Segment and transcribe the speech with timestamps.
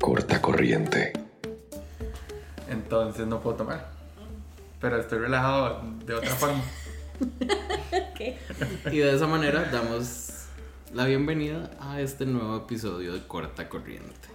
[0.00, 1.12] Corta corriente.
[2.68, 3.90] Entonces no puedo tomar.
[4.80, 6.62] Pero estoy relajado de otra forma.
[8.92, 10.46] Y de esa manera damos
[10.92, 14.28] la bienvenida a este nuevo episodio de Corta Corriente.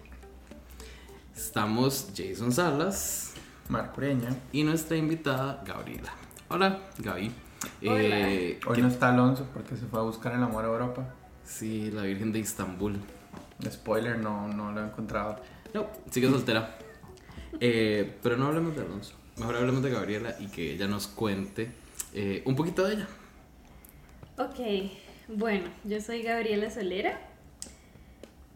[1.36, 3.34] Estamos Jason Salas
[3.70, 4.30] Marcureña.
[4.52, 6.14] y nuestra invitada Gabriela.
[6.50, 7.32] Hola, Gaby.
[7.88, 7.92] Hola.
[7.92, 11.06] Eh, Hoy ¿qué- no está Alonso porque se fue a buscar el amor a Europa.
[11.44, 13.00] Sí, la Virgen de Istambul.
[13.70, 15.40] Spoiler, no, no lo he encontrado.
[15.76, 16.78] No, sigue soltera.
[17.60, 19.14] Eh, pero no hablemos de Alonso.
[19.36, 21.70] Mejor hablemos de Gabriela y que ella nos cuente
[22.14, 23.08] eh, un poquito de ella.
[24.38, 24.90] Ok,
[25.28, 27.20] bueno, yo soy Gabriela Solera.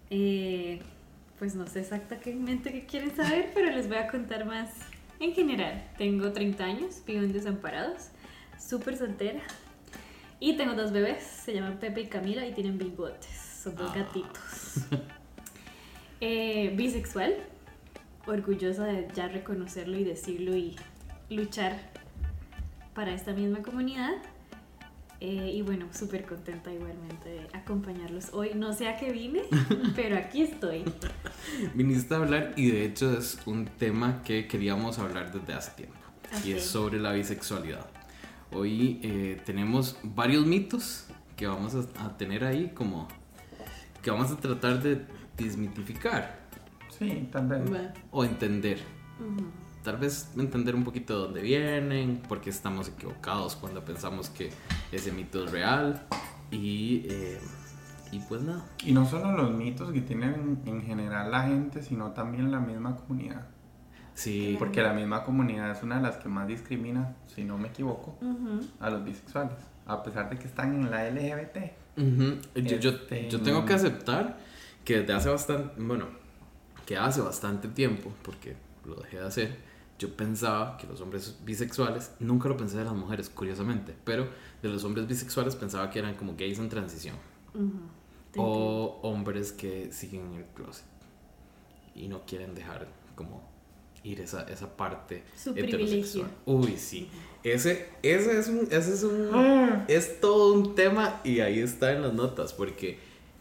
[0.09, 0.81] Eh,
[1.37, 4.69] pues no sé exactamente qué quieren saber, pero les voy a contar más
[5.19, 5.89] en general.
[5.97, 8.07] Tengo 30 años, vivo en Desamparados,
[8.57, 9.41] súper soltera.
[10.39, 13.29] Y tengo dos bebés, se llaman Pepe y Camila y tienen bigotes,
[13.61, 13.97] son dos Ah.
[13.99, 14.85] gatitos.
[16.21, 17.33] Eh, bisexual,
[18.27, 20.75] orgullosa de ya reconocerlo y decirlo y
[21.29, 21.79] luchar
[22.93, 24.15] para esta misma comunidad.
[25.21, 28.51] Eh, y bueno, súper contenta igualmente de acompañarlos hoy.
[28.55, 29.43] No sé a qué vine,
[29.95, 30.83] pero aquí estoy.
[31.73, 35.95] Viniste a hablar y de hecho es un tema que queríamos hablar desde hace tiempo.
[36.45, 37.87] Y es sobre la bisexualidad.
[38.51, 41.05] Hoy eh, tenemos varios mitos
[41.37, 43.07] que vamos a, a tener ahí como
[44.01, 45.05] que vamos a tratar de
[45.43, 46.39] desmitificar
[46.89, 47.61] Sí, tal vez.
[48.11, 48.79] o entender.
[49.83, 54.49] Tal vez entender un poquito de dónde vienen, por qué estamos equivocados cuando pensamos que
[54.91, 56.01] ese mito es real.
[56.51, 57.39] Y, eh,
[58.11, 58.65] y pues nada.
[58.85, 62.95] Y no solo los mitos que tienen en general la gente, sino también la misma
[62.97, 63.47] comunidad.
[64.15, 67.69] Sí, Porque la misma comunidad es una de las que más discrimina, si no me
[67.69, 68.17] equivoco,
[68.81, 69.55] a los bisexuales.
[69.85, 71.57] A pesar de que están en la LGBT.
[72.55, 74.37] Yo, yo, Este, yo tengo que aceptar
[74.85, 76.05] que desde hace bastante, bueno,
[76.85, 78.55] que hace bastante tiempo, porque
[78.85, 79.57] lo dejé de hacer,
[79.99, 84.27] yo pensaba que los hombres bisexuales, nunca lo pensé de las mujeres, curiosamente, pero
[84.61, 87.15] de los hombres bisexuales pensaba que eran como gays en transición,
[88.35, 90.85] o hombres que siguen en el closet
[91.95, 93.43] y no quieren dejar como
[94.03, 96.29] ir esa, esa parte Su heterosexual.
[96.29, 96.29] privilegio.
[96.45, 97.09] Uy, sí.
[97.43, 102.03] Ese, ese es un, ese es un, es todo un tema y ahí está en
[102.03, 102.99] las notas porque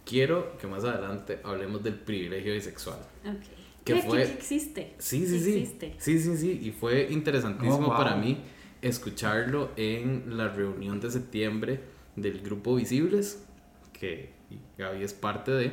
[0.08, 2.98] quiero que más adelante hablemos del privilegio bisexual.
[3.24, 3.38] entiendo.
[3.40, 3.58] Ok.
[3.84, 4.22] ¿Qué ¿Qué, fue?
[4.22, 4.94] existe?
[4.98, 5.58] Sí, ¿Qué sí, sí.
[5.58, 5.94] existe?
[5.98, 6.60] Sí, sí, sí.
[6.62, 7.96] Y fue interesantísimo Oh, wow.
[7.96, 8.38] para mí
[8.82, 11.80] escucharlo en la reunión de septiembre
[12.16, 13.44] del grupo Visibles,
[13.92, 14.30] que
[14.76, 15.72] Gaby es parte de,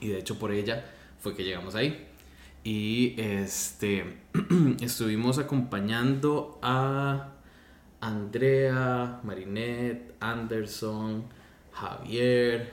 [0.00, 0.84] y de hecho por ella
[1.20, 2.06] fue que llegamos ahí.
[2.64, 4.04] Y este
[4.82, 7.32] estuvimos acompañando a
[8.00, 11.24] Andrea, Marinette, Anderson,
[11.72, 12.72] Javier,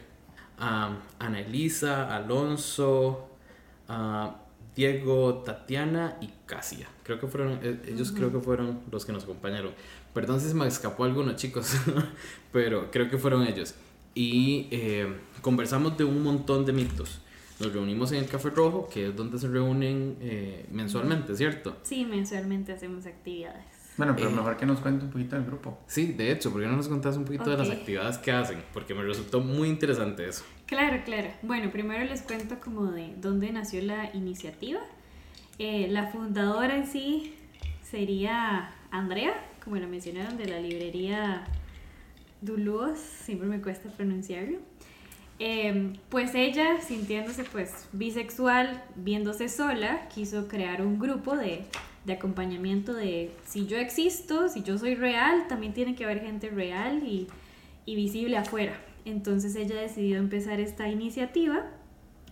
[0.59, 1.45] a Ana
[2.15, 3.29] Alonso,
[4.75, 6.87] Diego, Tatiana y Casia.
[7.03, 9.73] Creo que fueron, eh, ellos creo que fueron los que nos acompañaron.
[10.13, 11.73] Perdón si se me escapó alguno, chicos,
[12.53, 13.75] pero creo que fueron ellos.
[14.15, 15.07] Y eh,
[15.41, 17.19] conversamos de un montón de mitos.
[17.59, 21.75] Nos reunimos en el Café Rojo, que es donde se reúnen eh, mensualmente, ¿cierto?
[21.83, 23.78] Sí, mensualmente hacemos actividades.
[23.99, 24.33] Bueno, pero Eh.
[24.33, 25.77] mejor que nos cuente un poquito del grupo.
[25.85, 28.63] Sí, de hecho, ¿por qué no nos contás un poquito de las actividades que hacen?
[28.73, 30.45] Porque me resultó muy interesante eso.
[30.65, 31.27] Claro, claro.
[31.41, 34.79] Bueno, primero les cuento como de dónde nació la iniciativa.
[35.57, 37.35] Eh, la fundadora en sí
[37.83, 39.33] sería Andrea,
[39.63, 41.43] como la mencionaron, de la librería
[42.41, 44.59] Duluos, siempre me cuesta pronunciarlo.
[45.39, 51.65] Eh, pues ella, sintiéndose pues bisexual, viéndose sola, quiso crear un grupo de,
[52.09, 56.49] de acompañamiento de si yo existo, si yo soy real, también tiene que haber gente
[56.49, 57.27] real y,
[57.85, 58.73] y visible afuera.
[59.05, 61.65] Entonces ella decidió empezar esta iniciativa.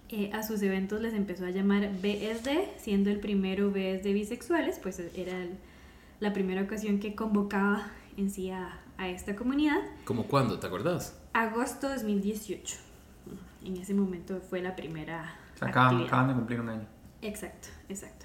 [0.09, 4.99] Eh, a sus eventos les empezó a llamar BSD, siendo el primero BSD bisexuales, pues
[4.99, 5.57] era el-
[6.19, 9.77] la primera ocasión que convocaba en sí a, a esta comunidad.
[10.05, 10.59] ¿Cómo cuándo?
[10.59, 11.19] ¿Te acordás?
[11.33, 12.75] Agosto 2018.
[13.65, 15.35] En ese momento fue la primera.
[15.59, 16.07] Acaban, actividad.
[16.07, 16.85] acaban de cumplir un año.
[17.21, 18.16] Exacto, exacto.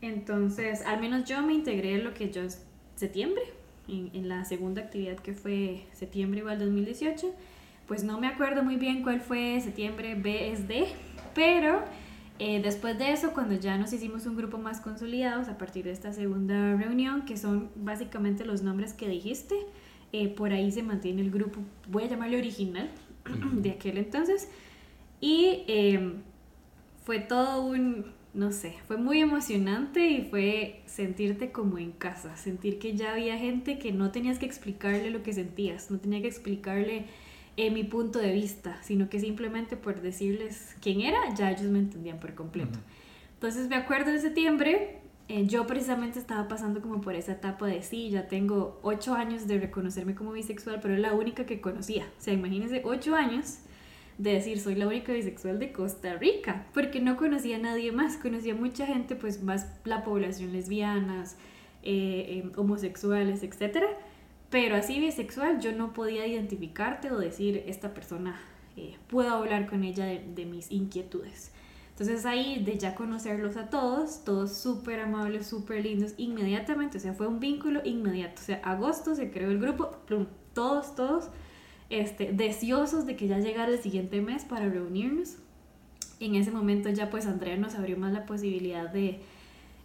[0.00, 2.42] Entonces, al menos yo me integré en lo que yo
[2.96, 3.42] septiembre,
[3.88, 7.34] en, en la segunda actividad que fue septiembre igual 2018.
[7.86, 10.88] Pues no me acuerdo muy bien cuál fue septiembre BSD,
[11.34, 11.82] pero
[12.38, 15.92] eh, después de eso, cuando ya nos hicimos un grupo más consolidados a partir de
[15.92, 19.54] esta segunda reunión, que son básicamente los nombres que dijiste,
[20.12, 22.90] eh, por ahí se mantiene el grupo, voy a llamarle original,
[23.52, 24.50] de aquel entonces.
[25.20, 26.12] Y eh,
[27.04, 32.78] fue todo un, no sé, fue muy emocionante y fue sentirte como en casa, sentir
[32.78, 36.28] que ya había gente que no tenías que explicarle lo que sentías, no tenía que
[36.28, 37.06] explicarle
[37.56, 41.78] en mi punto de vista, sino que simplemente por decirles quién era, ya ellos me
[41.78, 42.78] entendían por completo.
[43.32, 44.98] Entonces me acuerdo en septiembre,
[45.28, 49.46] eh, yo precisamente estaba pasando como por esa etapa de sí, ya tengo ocho años
[49.46, 52.04] de reconocerme como bisexual, pero es la única que conocía.
[52.18, 53.60] O sea, imagínense ocho años
[54.18, 58.16] de decir soy la única bisexual de Costa Rica, porque no conocía a nadie más,
[58.16, 61.36] conocía mucha gente, pues más la población lesbianas,
[61.82, 63.84] eh, eh, homosexuales, etc.
[64.50, 68.40] Pero así bisexual yo no podía identificarte o decir esta persona,
[69.08, 71.52] puedo hablar con ella de, de mis inquietudes.
[71.98, 77.14] Entonces ahí de ya conocerlos a todos, todos súper amables, súper lindos, inmediatamente, o sea,
[77.14, 78.42] fue un vínculo inmediato.
[78.42, 81.30] O sea, agosto se creó el grupo, plum, todos, todos,
[81.90, 85.36] este, deseosos de que ya llegara el siguiente mes para reunirnos.
[86.18, 89.20] En ese momento ya pues Andrea nos abrió más la posibilidad de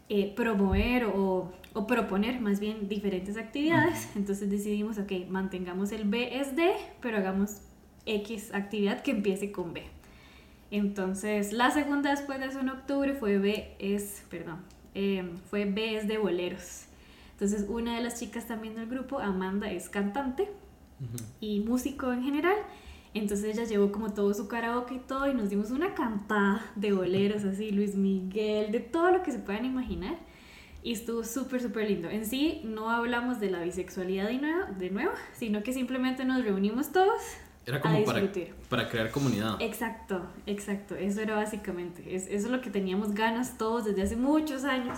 [0.09, 4.09] eh, promover o, o, proponer más bien diferentes actividades.
[4.15, 6.59] Entonces decidimos, ok, mantengamos el BSD,
[7.01, 7.61] pero hagamos
[8.05, 9.83] X actividad que empiece con B.
[10.71, 14.59] Entonces, la segunda después de eso en octubre fue B es, perdón,
[14.93, 16.85] em, fue B es de boleros.
[17.33, 20.47] Entonces, una de las chicas también del grupo, Amanda, es cantante
[21.39, 22.57] y músico en general.
[23.13, 26.93] Entonces ella llevó como todo su karaoke y todo y nos dimos una cantada de
[26.93, 30.15] boleros así, Luis Miguel, de todo lo que se puedan imaginar.
[30.83, 32.09] Y estuvo súper, súper lindo.
[32.09, 36.43] En sí, no hablamos de la bisexualidad de nuevo, de nuevo, sino que simplemente nos
[36.43, 37.21] reunimos todos,
[37.65, 38.27] era como para,
[38.69, 39.61] para, crear comunidad.
[39.61, 40.95] Exacto, exacto.
[40.95, 42.15] Eso era básicamente.
[42.15, 44.97] Es, eso es lo que teníamos ganas todos desde hace muchos años.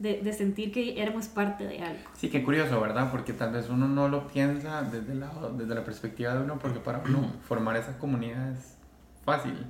[0.00, 2.00] De, de, sentir que éramos parte de algo.
[2.16, 3.10] Sí, qué curioso, ¿verdad?
[3.10, 6.80] Porque tal vez uno no lo piensa desde la, desde la perspectiva de uno, porque
[6.80, 8.78] para uno formar esa comunidad es
[9.24, 9.66] fácil.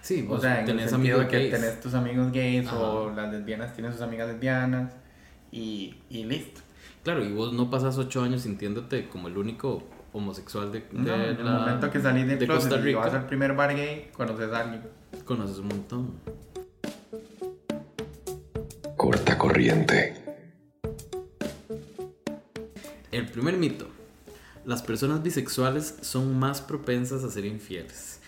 [0.00, 3.72] Sí, o sea, en el sentido de que tenés tus amigos gays o las lesbianas
[3.74, 4.92] tienen sus amigas lesbianas
[5.52, 6.60] y, y listo.
[7.02, 11.20] Claro, y vos no pasas ocho años sintiéndote como el único homosexual de, no, en
[11.20, 12.90] el momento que salís de, de Costa Rica.
[12.90, 14.82] Y vas al primer bar gay, conoces a alguien.
[15.24, 16.10] Conoces un montón.
[19.00, 20.14] Corta corriente.
[23.10, 23.88] El primer mito.
[24.66, 28.20] Las personas bisexuales son más propensas a ser infieles.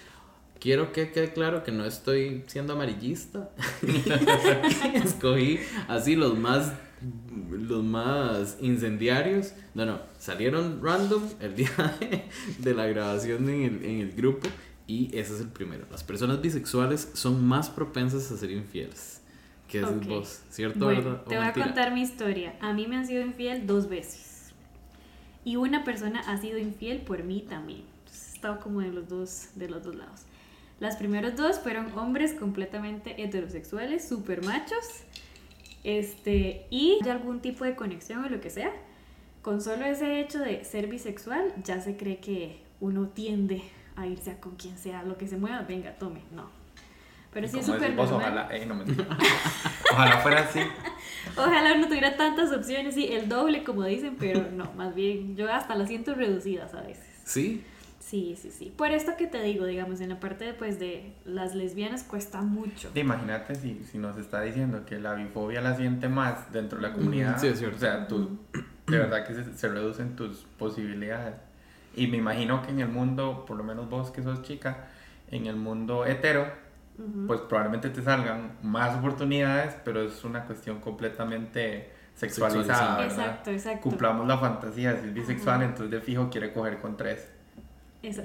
[0.59, 3.51] Quiero que quede claro que no estoy siendo amarillista.
[4.95, 6.73] Escogí así los más
[7.51, 9.53] los más incendiarios.
[9.75, 11.99] No, no, salieron random el día
[12.61, 14.49] de, la grabación en el, en el, grupo
[14.87, 15.85] y ese es el primero.
[15.91, 19.22] Las personas bisexuales son más propensas a ser infieles.
[19.73, 20.85] Que es vos, ¿cierto?
[20.85, 22.55] Bueno, te voy a contar mi historia.
[22.61, 24.53] A mí me han sido infiel dos veces.
[25.45, 27.85] Y una persona ha sido infiel por mí también.
[28.07, 30.23] he estado como de los dos, de los dos lados.
[30.79, 35.05] Las primeros dos fueron hombres completamente heterosexuales, super machos
[35.85, 38.73] este, y de algún tipo de conexión o lo que sea,
[39.43, 43.63] con solo ese hecho de ser bisexual, ya se cree que uno tiende
[43.97, 46.51] a irse a con quien sea, lo que se mueva, venga, tome, no.
[47.33, 48.75] Pero sí es súper Ojalá, eh, no
[49.93, 50.61] ojalá fuera así.
[51.37, 55.51] Ojalá no tuviera tantas opciones, sí, el doble como dicen, pero no, más bien yo
[55.51, 57.07] hasta las siento reducidas a veces.
[57.25, 57.65] ¿Sí?
[58.13, 58.73] Sí, sí, sí.
[58.77, 62.43] Por esto que te digo, digamos, en la parte de, pues, de las lesbianas cuesta
[62.43, 62.91] mucho.
[62.95, 66.93] Imagínate si, si nos está diciendo que la bifobia la siente más dentro de la
[66.93, 67.39] comunidad.
[67.39, 67.77] Sí, es cierto.
[67.77, 68.39] O sea, tú,
[68.87, 71.37] de verdad que se, reducen tus posibilidades.
[71.97, 74.89] Y me imagino que en el mundo, por lo menos vos que sos chica,
[75.31, 76.53] en el mundo hetero,
[77.27, 83.05] pues probablemente te salgan más oportunidades, pero es una cuestión completamente sexualizada.
[83.05, 83.83] Exacto, exacto.
[83.83, 87.31] Cumplamos la fantasía, si es bisexual, entonces de fijo quiere coger con tres.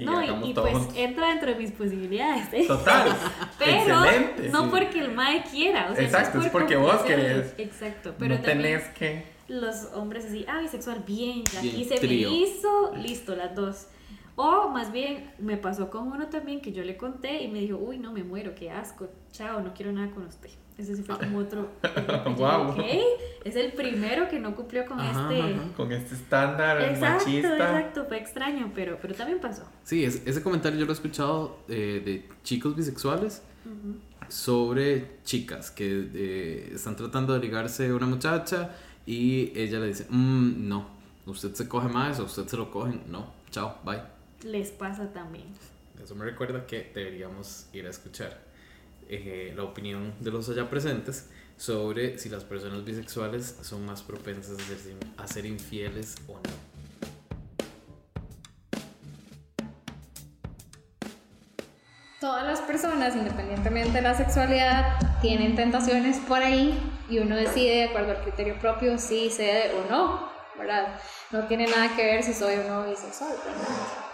[0.00, 2.52] no, y, pues entra dentro de mis posibilidades.
[2.52, 2.64] ¿eh?
[2.66, 3.08] Total.
[3.58, 4.02] pero
[4.50, 5.90] no porque el mae quiera.
[5.90, 7.54] O sea, Exacto, es, porque vos querés.
[7.58, 8.14] Exacto.
[8.18, 9.38] Pero no tenés que.
[9.48, 11.64] Los hombres así, ah, bisexual, bien, ya.
[11.64, 13.86] y se me hizo, listo, las dos.
[14.40, 17.76] O más bien, me pasó con uno también que yo le conté y me dijo,
[17.76, 20.50] uy, no, me muero, qué asco, chao, no quiero nada con usted.
[20.76, 21.72] Ese sí fue como otro.
[22.36, 22.70] wow.
[22.70, 22.78] Ok,
[23.42, 25.56] es el primero que no cumplió con este.
[25.76, 27.52] Con este estándar exacto, machista.
[27.52, 29.64] Exacto, fue extraño, pero, pero también pasó.
[29.82, 33.42] Sí, ese comentario yo lo he escuchado eh, de chicos bisexuales
[34.28, 38.70] sobre chicas que eh, están tratando de ligarse a una muchacha
[39.04, 40.86] y ella le dice, mm, no,
[41.26, 44.17] usted se coge más o usted se lo cogen, no, chao, bye.
[44.42, 45.46] Les pasa también.
[46.02, 48.38] Eso me recuerda que deberíamos ir a escuchar
[49.08, 54.56] eh, la opinión de los allá presentes sobre si las personas bisexuales son más propensas
[55.16, 56.78] a ser, infieles o no.
[62.20, 66.78] Todas las personas, independientemente de la sexualidad, tienen tentaciones por ahí
[67.08, 71.00] y uno decide de acuerdo al criterio propio si cede o no, ¿verdad?
[71.30, 74.07] No tiene nada que ver si soy o no bisexual, Pero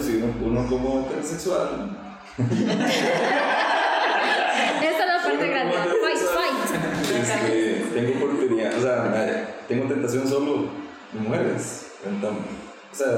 [0.00, 1.96] si uno, uno como heterosexual.
[4.82, 5.74] Esta es la parte grande.
[5.76, 6.58] Fight, fight.
[7.14, 10.68] Este, tengo oportunidad, o sea, tengo tentación solo
[11.12, 11.92] de mujeres.
[12.04, 12.42] Entonces,
[12.92, 13.08] o sea,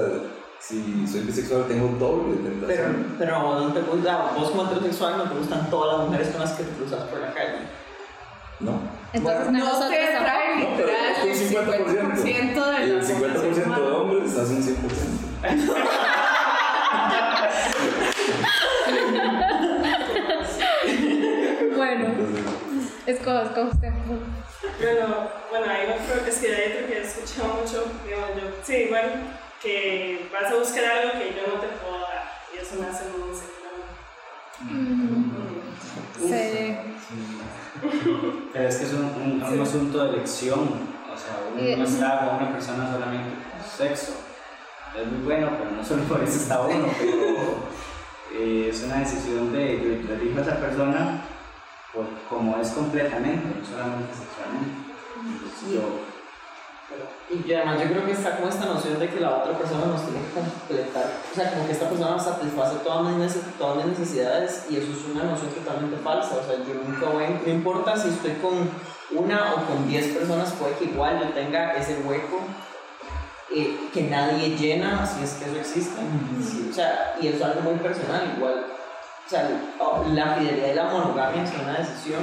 [0.60, 3.16] si soy bisexual tengo doble Pero, tentación.
[3.18, 6.52] pero no te gusta, vos como heterosexual no te gustan todas las mujeres con las
[6.52, 7.58] que te cruzas por la calle.
[8.60, 8.80] No.
[9.12, 10.24] Entonces, no nosotros te tampoco.
[10.24, 11.66] trae No, pero literal es un 50%.
[12.14, 14.74] 50% de Y el 50% de hombres hace un 100%.
[21.76, 22.44] Bueno, Entonces,
[23.06, 23.90] escoja, escoja usted.
[24.80, 28.74] Bueno, bueno, hay otro, es que hay otro que he escuchado mucho, digamos yo, sí,
[28.74, 29.04] igual,
[29.62, 32.24] que vas a buscar algo que yo no te puedo dar,
[32.54, 33.54] y eso me hace muy insegura.
[36.18, 36.76] Sí.
[38.52, 40.60] Pero es que es un, un- un asunto de elección.
[41.12, 44.12] O sea, uno no está con una persona solamente por sexo.
[45.00, 46.86] Es muy bueno, pero no solo por eso está uno.
[46.98, 47.16] Pero
[48.34, 51.22] eh, es una decisión de yo, yo elijo a esa persona
[51.92, 54.74] por como es completamente, no solamente sexualmente.
[55.24, 59.56] Entonces, yo, Y además yo creo que está como esta noción de que la otra
[59.58, 61.10] persona nos tiene que completar.
[61.32, 64.92] O sea, como que esta persona satisface todas mis, neces- todas mis necesidades y eso
[64.92, 66.36] es una noción totalmente falsa.
[66.36, 68.68] O sea, yo nunca voy, no importa si estoy con
[69.18, 72.40] una o con diez personas, puede que igual yo tenga ese hueco
[73.52, 76.00] eh, que nadie llena, si es que eso existe.
[76.42, 78.66] Sí, o sea, y eso es algo muy personal, igual.
[79.26, 79.48] O sea,
[80.12, 82.22] la fidelidad y la monogamia son una decisión.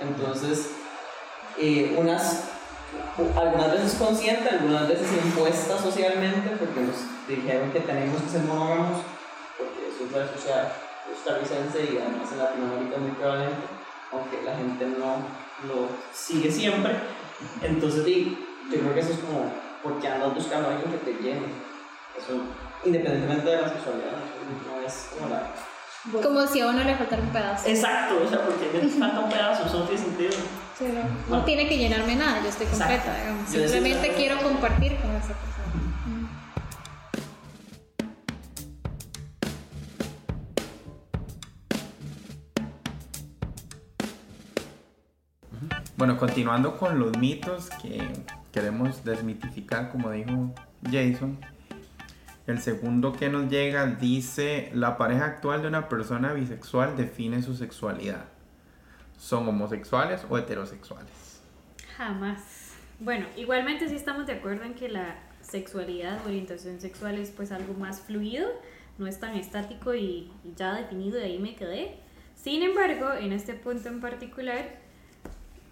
[0.00, 0.70] Entonces,
[1.58, 2.44] eh, unas
[3.36, 6.96] algunas veces consciente, algunas veces impuesta socialmente, porque nos
[7.26, 9.02] dijeron que tenemos que ser monógamos,
[9.58, 10.72] porque eso es la sociedad
[11.08, 13.66] costarricense y además en Latinoamérica es muy prevalente,
[14.12, 15.16] aunque la gente no
[15.66, 16.94] lo sigue siempre.
[17.62, 18.38] Entonces, di,
[18.70, 19.50] yo creo que eso es como
[19.82, 21.46] porque andas buscando a alguien que te llene.
[22.16, 22.32] Eso,
[22.84, 25.50] independientemente de la sexualidad, no es como la.
[26.22, 27.68] Como si a uno le faltara un pedazo.
[27.68, 30.30] Exacto, o sea, porque me falta un pedazo, eso no tiene sentido.
[30.78, 30.84] Sí,
[31.28, 33.14] no, no tiene que llenarme nada, yo estoy completa.
[33.18, 33.52] Digamos.
[33.52, 35.48] Yo decía- Simplemente quiero compartir con esa persona.
[45.96, 48.00] Bueno, continuando con los mitos que
[48.52, 50.52] queremos desmitificar, como dijo
[50.84, 51.38] Jason.
[52.46, 57.54] El segundo que nos llega dice, la pareja actual de una persona bisexual define su
[57.54, 58.24] sexualidad.
[59.18, 61.42] ¿Son homosexuales o heterosexuales?
[61.96, 62.72] Jamás.
[63.00, 67.74] Bueno, igualmente sí estamos de acuerdo en que la sexualidad, orientación sexual es pues algo
[67.74, 68.48] más fluido,
[68.98, 71.96] no es tan estático y ya definido, y ahí me quedé.
[72.34, 74.78] Sin embargo, en este punto en particular,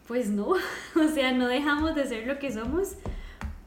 [0.09, 0.49] pues no,
[0.95, 2.95] o sea, no dejamos de ser lo que somos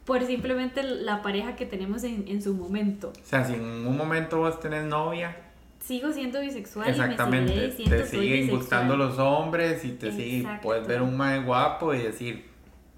[0.05, 3.09] por simplemente la pareja que tenemos en, en su momento.
[3.21, 5.35] O sea, si en un momento vos tenés novia,
[5.79, 8.57] Sigo siendo bisexual y me exactamente, diciendo te siguen bisexual.
[8.59, 12.49] gustando los hombres y te siguen, puedes ver un mae guapo y decir,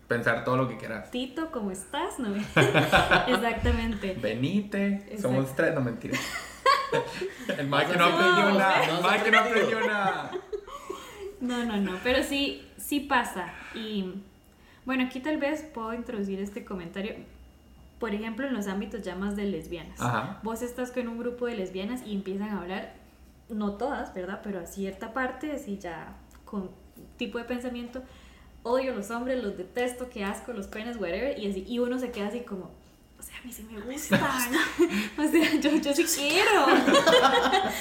[0.08, 1.12] pensar todo lo que quieras.
[1.12, 2.18] Tito, ¿cómo estás?
[2.18, 2.34] No,
[3.28, 4.18] Exactamente.
[4.20, 5.22] Venite, Exacto.
[5.22, 6.18] somos tres, no mentira.
[7.48, 10.32] El que No, aprendió nada, el que no aprendió nada.
[11.40, 13.54] No, no, no, pero sí, sí pasa.
[13.76, 14.16] Y
[14.86, 17.16] bueno, aquí tal vez puedo introducir este comentario.
[18.00, 20.02] Por ejemplo, en los ámbitos ya más de lesbianas.
[20.02, 20.40] Ajá.
[20.44, 22.94] Vos estás con un grupo de lesbianas y empiezan a hablar,
[23.50, 24.42] no todas, ¿verdad?
[24.44, 26.72] Pero a cierta parte, así ya con
[27.18, 28.02] tipo de pensamiento,
[28.64, 31.38] odio a los hombres, los detesto, qué asco, los penes, whatever.
[31.38, 32.72] Y, así, y uno se queda así como,
[33.32, 34.22] sea, a mí sí me gustan.
[35.18, 36.66] o sea, yo, yo sí quiero.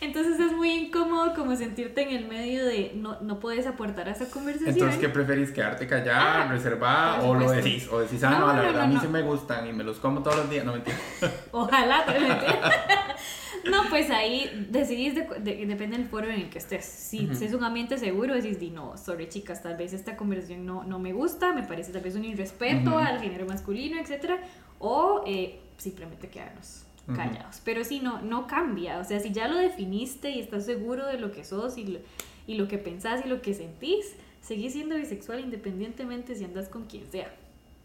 [0.00, 4.12] Entonces es muy incómodo como sentirte en el medio de no, no puedes aportar a
[4.12, 4.74] esa conversación.
[4.74, 5.50] Entonces, ¿qué preferís?
[5.50, 7.88] ¿Quedarte callada, Ah, reservada o lo decís?
[7.90, 9.72] O decís, ah, no, No, la no, verdad, no, a mí sí me gustan y
[9.72, 10.64] me los como todos los días.
[10.64, 10.96] No, mentira.
[11.50, 16.84] Ojalá, te No, pues ahí decidís, de- de- depende del foro en el que estés.
[16.84, 17.34] Si, Ujú.
[17.34, 20.84] si es un ambiente seguro, decís, di, no, sorry chicas, tal vez esta conversación no,
[20.84, 22.98] no me gusta, me parece tal vez un irrespeto Ujú.
[23.00, 24.34] al género masculino, etc.
[24.78, 27.62] O eh, simplemente quedarnos callados.
[27.64, 28.98] Pero sí, no, no cambia.
[28.98, 32.00] O sea, si ya lo definiste y estás seguro de lo que sos y lo,
[32.46, 36.84] y lo que pensás y lo que sentís, seguís siendo bisexual independientemente si andas con
[36.84, 37.34] quien sea.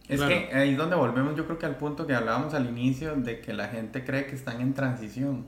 [0.10, 0.34] Es Claro.
[0.50, 3.40] que ahí es donde volvemos, yo creo que al punto que hablábamos al inicio de
[3.40, 5.46] que la gente cree que están en transición.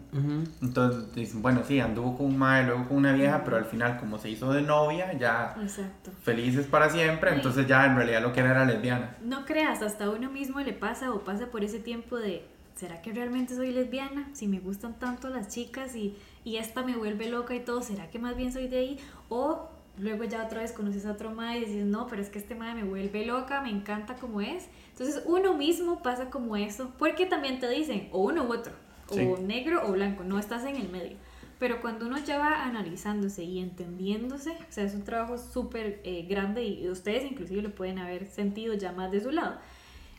[0.62, 3.98] Entonces dicen, bueno, sí, anduvo con un mae, luego con una vieja, pero al final,
[4.00, 6.12] como se hizo de novia, ya Exacto.
[6.24, 7.36] felices para siempre, Sí.
[7.38, 9.18] entonces ya en realidad lo que era era lesbiana.
[9.24, 12.46] No creas, hasta a uno mismo le pasa o pasa por ese tiempo de,
[12.76, 14.30] ¿será que realmente soy lesbiana?
[14.34, 18.10] Si me gustan tanto las chicas y, y esta me vuelve loca y todo, ¿será
[18.10, 19.00] que más bien soy de ahí?
[19.28, 22.40] O luego ya otra vez conoces a otro mae y dices, no, pero es que
[22.40, 24.68] este mae me vuelve loca, me encanta como es.
[24.92, 28.74] Entonces uno mismo pasa como eso, porque también te dicen, o uno u otro,
[29.10, 29.26] o Sí.
[29.44, 31.18] negro o blanco, no estás en el medio.
[31.60, 36.26] Pero cuando uno ya va analizándose y entendiéndose, o sea, es un trabajo súper eh,
[36.30, 39.58] grande y ustedes inclusive lo pueden haber sentido ya más de su lado.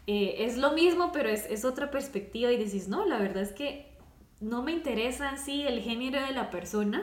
[0.06, 3.52] Eh, es lo mismo, pero es, es otra perspectiva y decís, no, la verdad es
[3.52, 3.86] que
[4.40, 7.02] no me interesa en sí el género de la persona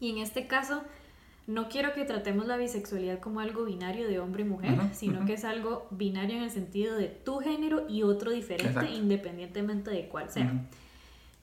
[0.00, 0.82] y en este caso
[1.46, 5.34] no quiero que tratemos la bisexualidad como algo binario de hombre y mujer, sino que
[5.34, 8.94] es algo binario en el sentido de tu género y otro diferente Exacto.
[8.94, 10.66] independientemente de cuál sea.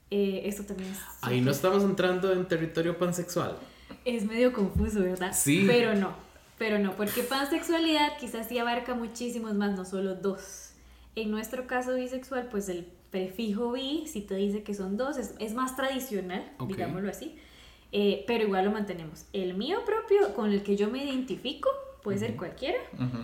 [0.09, 3.55] Eh, esto también es, Ahí no estamos entrando en territorio pansexual.
[4.03, 5.31] es medio confuso, ¿verdad?
[5.33, 5.63] Sí.
[5.67, 6.13] Pero no,
[6.57, 10.73] pero no, porque pansexualidad quizás sí abarca muchísimos más, no solo dos.
[11.15, 15.35] En nuestro caso bisexual, pues el prefijo bi, si te dice que son dos, es,
[15.39, 17.37] es más tradicional, digámoslo así,
[17.91, 19.25] Eh, pero igual lo mantenemos.
[19.33, 21.69] El mío propio, con el que yo me identifico,
[22.03, 22.79] puede ser cualquiera,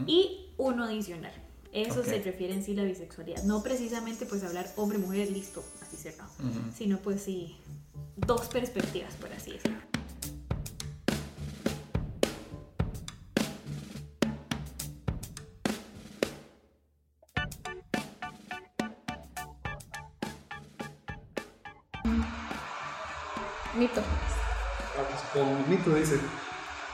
[0.06, 1.32] y uno adicional.
[1.74, 3.44] Eso se refiere en sí la bisexualidad.
[3.44, 6.32] No precisamente pues hablar hombre-mujer, listo, así cerrado.
[6.40, 6.72] Ujú.
[6.76, 7.58] Sino pues sí,
[8.16, 9.78] dos perspectivas, por así decirlo.
[23.78, 24.02] Mito.
[25.34, 26.20] Con mito dice,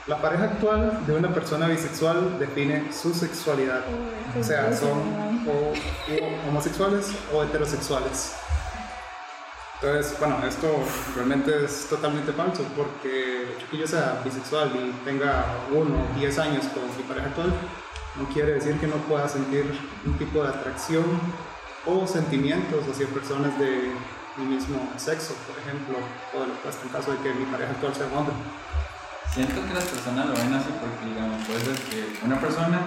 [0.06, 3.82] la pareja actual de una persona bisexual define su sexualidad.
[4.38, 8.34] O sea, son o, o homosexuales o heterosexuales.
[9.80, 10.68] Entonces, bueno, esto
[11.14, 16.64] realmente es totalmente falso porque que yo sea bisexual y tenga uno o diez años
[16.66, 17.52] con mi pareja actual
[18.16, 19.64] no quiere decir que no pueda sentir
[20.06, 21.04] un tipo de atracción
[21.84, 23.90] o sentimientos hacia personas de
[24.36, 25.98] mi mismo sexo, por ejemplo,
[26.34, 28.34] o lo opuesto en caso de que mi pareja actual sea un hombre.
[29.32, 32.80] Siento que las personas lo ven así porque, digamos, puede ser que una persona,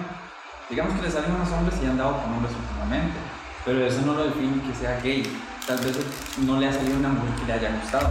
[0.68, 3.16] digamos que le salen unos hombres y han dado con hombres últimamente,
[3.64, 5.24] pero eso no lo define que sea gay.
[5.66, 5.96] Tal vez
[6.38, 8.10] no le ha salido una mujer que le haya gustado.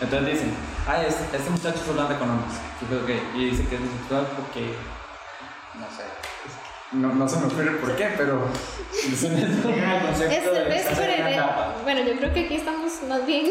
[0.00, 0.54] Entonces dicen,
[1.06, 4.26] este, este muchacho solo anda con hombres, yo creo que, y dice que es bisexual
[4.36, 4.74] porque,
[5.74, 6.04] no sé,
[6.92, 8.46] no, no se me ocurre por qué, pero
[8.92, 11.76] Es, de el- etapa.
[11.82, 13.46] bueno, yo creo que aquí estamos más bien,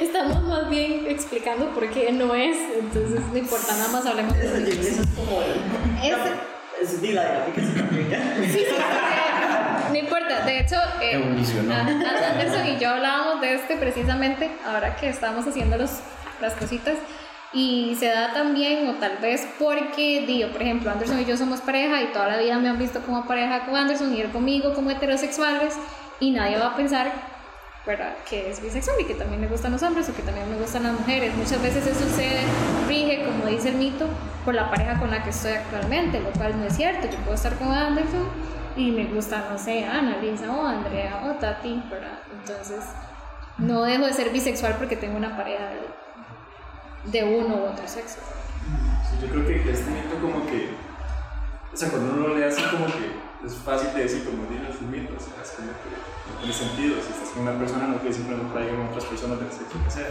[0.00, 4.44] estamos más bien explicando por qué no es, entonces no importa, nada más hablemos de
[4.46, 4.80] Eso, eso.
[4.80, 5.42] eso es como.
[5.42, 6.16] Es-
[6.82, 7.60] Es di la gráfica.
[7.60, 7.74] Sí,
[8.50, 8.64] sí, sí,
[9.90, 15.46] no importa, de hecho, eh, Anderson y yo hablábamos de este precisamente ahora que estábamos
[15.46, 15.90] haciendo los,
[16.40, 16.94] las cositas
[17.52, 21.60] y se da también, o tal vez porque, digo, por ejemplo, Anderson y yo somos
[21.60, 24.72] pareja y toda la vida me han visto como pareja con Anderson y él conmigo
[24.74, 25.76] como heterosexuales
[26.20, 27.10] y nadie va a pensar
[27.86, 28.14] ¿verdad?
[28.28, 30.84] que es bisexual y que también le gustan los hombres o que también me gustan
[30.84, 31.34] las mujeres.
[31.34, 32.40] Muchas veces eso se
[32.86, 34.06] rige, como dice el mito,
[34.44, 37.08] por la pareja con la que estoy actualmente, lo cual no es cierto.
[37.10, 38.28] Yo puedo estar con Anderson
[38.76, 42.18] y me gusta, no sé, Ana, Lisa o Andrea o Tati, ¿verdad?
[42.32, 42.84] Entonces,
[43.58, 45.70] no dejo de ser bisexual porque tengo una pareja
[47.04, 48.18] de uno u otro sexo.
[49.20, 50.70] Yo creo que este mito como que,
[51.72, 54.80] o sea, cuando uno lo lee así como que es fácil de decir como dices
[54.80, 57.88] un mito, o sea, es como que no tiene sentido, si estás con una persona
[57.88, 60.08] no quiere decir que no traigan otras personas del sexo que sea,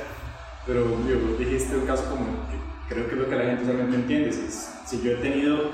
[0.65, 2.57] pero vos dijiste un caso como que
[2.93, 5.71] creo que es lo que la gente usualmente entiende, si, yo he tenido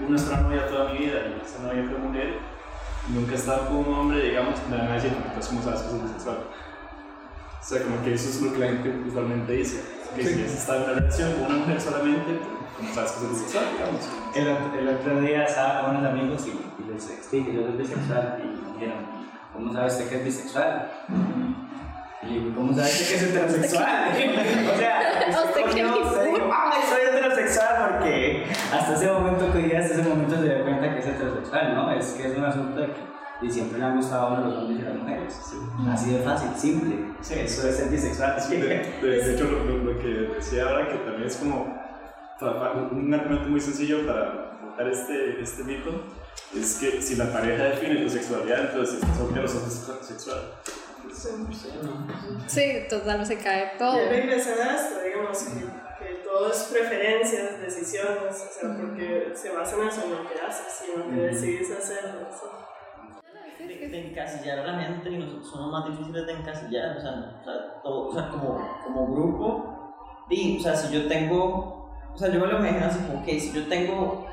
[0.00, 2.38] una sola novia toda mi vida y esa novia fue mujer,
[3.08, 6.38] nunca he estado con un hombre, digamos, me van a decir, sabes que soy bisexual.
[7.60, 10.01] O sea, como que eso es lo que la gente usualmente dice.
[10.14, 13.20] Que si has estado en una relación con una mujer solamente, pues, como sabes que
[13.20, 14.08] soy bisexual, digamos.
[14.34, 18.42] El, el otro día estaba con unos amigos y, y les expliqué, yo soy bisexual
[18.42, 19.04] y me dijeron,
[19.52, 20.90] ¿cómo sabe usted que es bisexual?
[22.22, 24.12] Y le digo, ¿cómo sabe usted que es heterosexual?
[24.74, 27.88] o sea, ¿A usted qué le coño, usted dijo, ¡ay, soy heterosexual!
[27.90, 31.92] Porque hasta ese momento que hasta ese momento se dio cuenta que es heterosexual, ¿no?
[31.92, 33.11] Es que es un asunto de que
[33.42, 35.34] y siempre le han gustado a uno los hombres y las mujeres.
[35.92, 36.96] Así de fácil, simple.
[37.20, 38.40] Eso es ser bisexual.
[38.40, 41.82] Sí, de, de- de hecho, lo, lo- lo que decía ahora, que también es como
[42.92, 45.90] un argumento muy sencillo para votar este, este mito,
[46.56, 49.62] es que si la pareja define tu sexualidad, entonces si estás soltero, sos
[50.02, 50.40] sexual.
[52.46, 53.96] Sí, total, se cae todo.
[54.02, 55.60] Y regresar a esto, digamos, que,
[56.04, 60.40] que todo es preferencias, decisiones, o sea, porque se basa en eso, en lo que
[60.40, 62.04] haces y en lo que decidís hacer.
[62.14, 62.71] ¿no?
[63.82, 67.38] De, de encasillar a la gente y nosotros somos más difíciles de encasillar, o sea,
[67.40, 69.94] o sea, todo, o sea como, como grupo,
[70.30, 73.38] y, o sea, si yo tengo, o sea, yo me lo imagino así como que
[73.38, 74.26] si yo tengo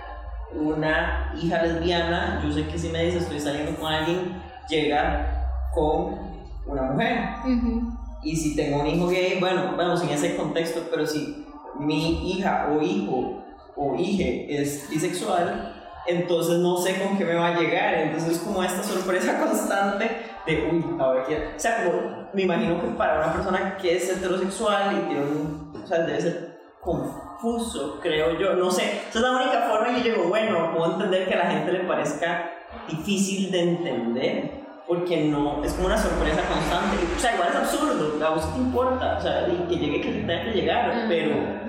[0.54, 6.18] una hija lesbiana, yo sé que si me dice estoy saliendo con alguien, llega con
[6.66, 7.92] una mujer, Ujú.
[8.24, 11.46] y si tengo un hijo gay, bueno, vamos en ese contexto, pero si
[11.80, 13.44] mi hija o hijo
[13.76, 15.76] o hija es bisexual,
[16.10, 20.10] entonces no sé con qué me va a llegar, entonces es como esta sorpresa constante
[20.46, 23.96] de, uy, a ver qué, o sea, como me imagino que para una persona que
[23.96, 29.20] es heterosexual y tiene un, o sea, debe ser confuso, creo yo, no sé, esa
[29.20, 31.80] es la única forma que yo digo, bueno, puedo entender que a la gente le
[31.82, 32.52] parezca
[32.88, 38.26] difícil de entender, porque no, es como una sorpresa constante, o sea, igual es absurdo,
[38.26, 41.69] a vos te importa, o sea, y que llegue que tenga que llegar, pero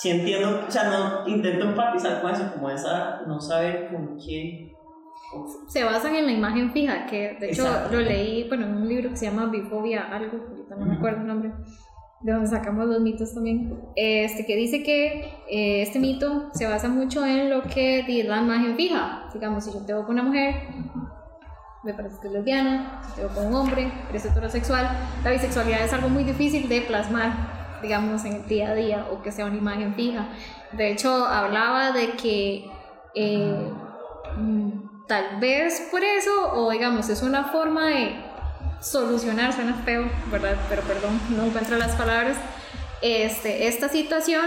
[0.00, 4.72] sí entiendo, o sea, no intento empatizar con eso, como esa, no saber con quién.
[5.68, 9.10] Se basan en la imagen fija, que de hecho lo leí bueno, en un libro
[9.10, 11.52] que se llama Bifobia, algo, ahorita no me acuerdo el nombre,
[12.20, 16.88] de donde sacamos los mitos también, este, que dice que eh, este mito se basa
[16.88, 19.28] mucho en lo que di- la imagen fija.
[19.34, 20.54] Digamos, si yo te veo con una mujer,
[21.84, 24.88] me parece que es lesbiana, si te veo con un hombre, eres heterosexual,
[25.22, 29.22] la bisexualidad es algo muy difícil de plasmar, digamos, en el día a día o
[29.22, 30.28] que sea una imagen fija.
[30.72, 32.70] De hecho, hablaba de que
[33.14, 33.72] eh,
[34.36, 38.14] mm, tal vez por eso, o digamos, es una forma de
[38.80, 40.56] solucionar, suena feo, ¿verdad?
[40.68, 42.36] Pero perdón, no encuentro las palabras,
[43.02, 44.44] este, esta situación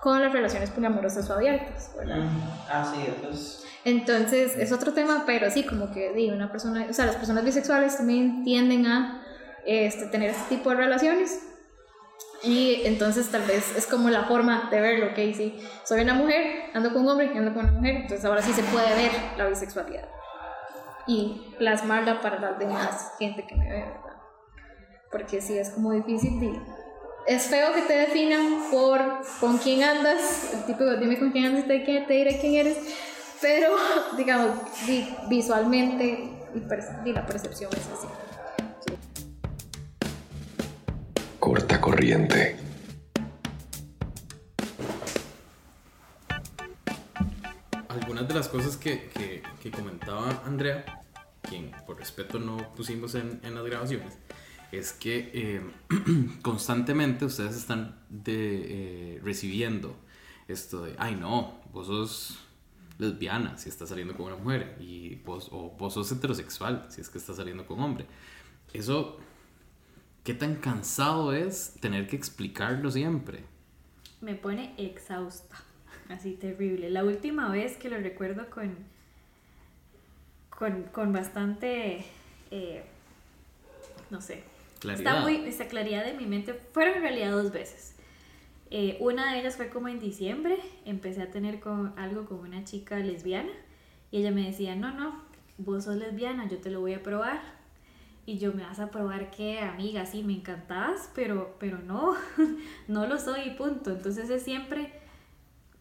[0.00, 2.28] con las relaciones poliamorosas o abiertas, ¿verdad?
[2.70, 3.66] Ah, sí, entonces...
[3.82, 7.44] Entonces es otro tema, pero sí, como que di, una persona, o sea, las personas
[7.44, 9.22] bisexuales también tienden a
[9.64, 11.40] este, tener este tipo de relaciones.
[12.42, 16.70] Y entonces tal vez es como la forma de verlo, que sí, soy una mujer,
[16.72, 19.46] ando con un hombre, ando con una mujer, entonces ahora sí se puede ver la
[19.46, 20.08] bisexualidad
[21.06, 24.16] y plasmarla para la demás gente que me ve, ¿verdad?
[25.10, 26.50] Porque sí, es como difícil, di,
[27.26, 29.00] es feo que te definan por
[29.40, 32.78] con quién andas, el típico dime con quién andas, te, te diré quién eres,
[33.42, 33.68] pero
[34.16, 34.50] digamos,
[34.86, 36.36] vi- visualmente
[37.04, 38.06] y la percepción es así.
[41.40, 42.54] Corta corriente.
[47.88, 49.08] Algunas de las cosas que,
[49.62, 51.02] que, comentaba Andrea,
[51.40, 54.18] quien por respeto no pusimos en, en las grabaciones,
[54.70, 55.62] es que eh,
[56.42, 59.96] constantemente ustedes están eh, recibiendo
[60.46, 62.38] esto de, ay no, vos sos
[62.98, 67.08] lesbiana si estás saliendo con una mujer, y vos, o vos sos heterosexual si es
[67.08, 68.06] que estás saliendo con un hombre.
[68.72, 69.18] Eso,
[70.24, 73.44] ¿qué tan cansado es tener que explicarlo siempre?
[74.20, 75.56] Me pone exhausta,
[76.08, 76.90] así terrible.
[76.90, 78.76] La última vez que lo recuerdo con,
[80.50, 82.04] con, con bastante,
[82.50, 82.84] eh,
[84.10, 84.42] no sé,
[84.80, 85.12] Claridad.
[85.12, 87.94] Está muy, esta claridad de mi mente fueron en realidad dos veces.
[88.70, 90.56] Eh, una de ellas fue como en diciembre,
[90.86, 93.52] empecé a tener con, algo con una chica lesbiana
[94.10, 95.22] y ella me decía, no, no,
[95.58, 97.59] vos sos lesbiana, yo te lo voy a probar.
[98.30, 100.06] Y yo, ¿me vas a probar qué, amiga?
[100.06, 102.14] Sí, me encantabas, pero, pero no,
[102.86, 103.90] no lo soy y punto.
[103.90, 104.92] Entonces es siempre,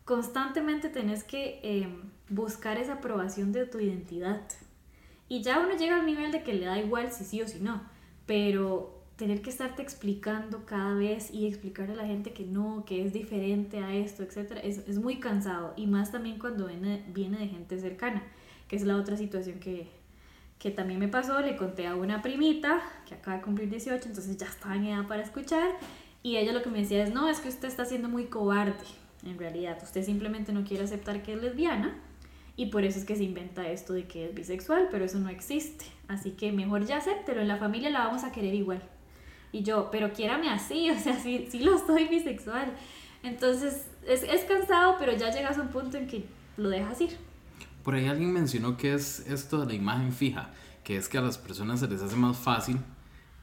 [0.04, 1.88] constantemente tenés que eh,
[2.28, 4.42] buscar esa aprobación de tu identidad.
[5.28, 7.60] Y ya uno llega al nivel de que le da igual si sí o si
[7.60, 7.84] no,
[8.26, 13.06] pero tener que estarte explicando cada vez y explicarle a la gente que no, que
[13.06, 15.76] es diferente a esto, etcétera, es, es muy cansado.
[15.78, 18.24] Y más también cuando viene, viene de gente cercana,
[18.68, 19.99] que es la otra situación que,
[20.60, 21.40] que también me pasó.
[21.42, 25.08] Le conté a una primita que acaba de cumplir 18, entonces ya estaba en edad
[25.08, 25.72] para escuchar.
[26.22, 28.86] Y ella lo que me decía es, no, es que usted está siendo muy cobarde,
[29.26, 29.80] en realidad.
[29.82, 31.96] Usted simplemente no quiere aceptar que es lesbiana
[32.58, 35.30] y por eso es que se inventa esto de que es bisexual, pero eso no
[35.30, 35.86] existe.
[36.10, 38.82] Así que mejor ya acéptelo, en la familia la vamos a querer igual.
[39.54, 42.74] Y yo, pero quiérame así, o sea, sí, sí lo soy bisexual.
[43.24, 46.26] Entonces, es, es cansado, pero ya llegas a un punto en que
[46.58, 47.29] lo dejas ir.
[47.90, 50.52] Por ahí alguien mencionó que es esto de la imagen fija,
[50.84, 52.78] que es que a las personas se les hace más fácil,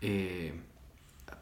[0.00, 0.54] eh,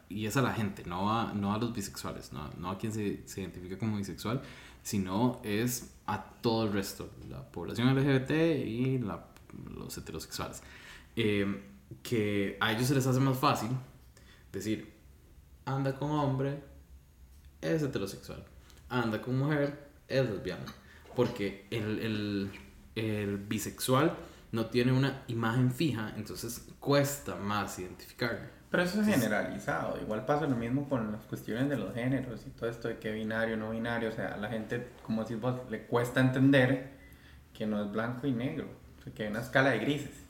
[0.09, 3.23] y es a la gente, no a, no a los bisexuales, no, a quien se,
[3.39, 4.41] identifica como bisexual,
[4.81, 8.31] sino es a todo el resto, la población LGBT
[8.65, 10.63] y los heterosexuales.
[11.15, 11.63] Eh,
[12.01, 13.69] que a ellos se les hace más fácil
[14.51, 14.91] decir,
[15.65, 16.63] anda con hombre,
[17.61, 18.43] es heterosexual,
[18.89, 20.65] anda con mujer, es lesbiana.
[21.15, 22.51] Porque el,
[22.95, 24.15] el bisexual
[24.51, 28.55] no tiene una imagen fija, entonces cuesta más identificarlo.
[28.71, 29.99] Pero eso es generalizado.
[30.01, 33.11] Igual pasa lo mismo con las cuestiones de los géneros y todo esto de que
[33.11, 34.09] binario, no binario.
[34.09, 36.91] O sea, a la gente, como decís vos, le cuesta entender
[37.53, 38.67] que no es blanco y negro.
[38.99, 40.25] O sea, que hay una escala de grises.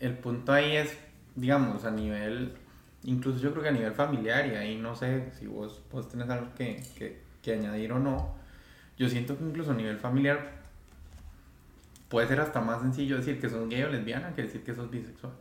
[0.00, 0.96] El punto ahí es,
[1.34, 2.54] digamos, a nivel,
[3.02, 6.30] incluso yo creo que a nivel familiar, y ahí no sé si vos, vos tenés
[6.30, 8.34] algo que, que, que añadir o no.
[8.96, 10.57] Yo siento que incluso a nivel familiar
[12.08, 14.90] puede ser hasta más sencillo decir que sos gay o lesbiana que decir que sos
[14.90, 15.32] bisexual.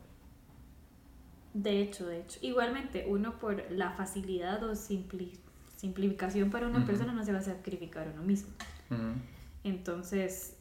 [1.53, 2.39] De hecho, de hecho.
[2.41, 5.37] Igualmente, uno por la facilidad o simpli-
[5.75, 8.49] simplificación para una persona no se va a sacrificar a uno mismo.
[9.63, 10.55] Entonces,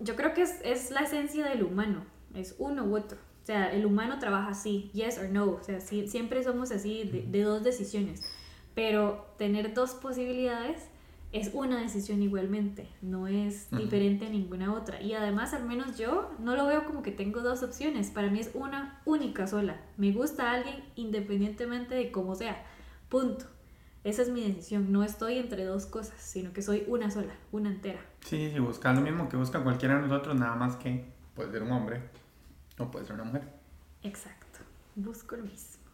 [0.00, 3.18] yo creo que es, es la esencia del humano, es uno u otro.
[3.42, 5.52] O sea, el humano trabaja así, yes or no.
[5.52, 8.22] O sea, sí- siempre somos así de, de dos decisiones.
[8.74, 10.88] Pero tener dos posibilidades
[11.30, 15.02] es una decisión igualmente, no es diferente a ninguna otra.
[15.02, 18.10] Y además, al menos yo no lo veo como que tengo dos opciones.
[18.10, 19.78] Para mí es una única sola.
[19.98, 22.64] Me gusta a alguien independientemente de cómo sea.
[23.10, 23.44] Punto.
[24.04, 24.90] Esa es mi decisión.
[24.90, 28.00] No estoy entre dos cosas, sino que soy una sola, una entera.
[28.24, 31.62] Sí, sí, buscar lo mismo que busca cualquiera de nosotros, nada más que puede ser
[31.62, 32.00] un hombre
[32.78, 33.42] o puede ser una mujer.
[34.02, 34.60] Exacto.
[34.94, 35.84] Busco lo mismo.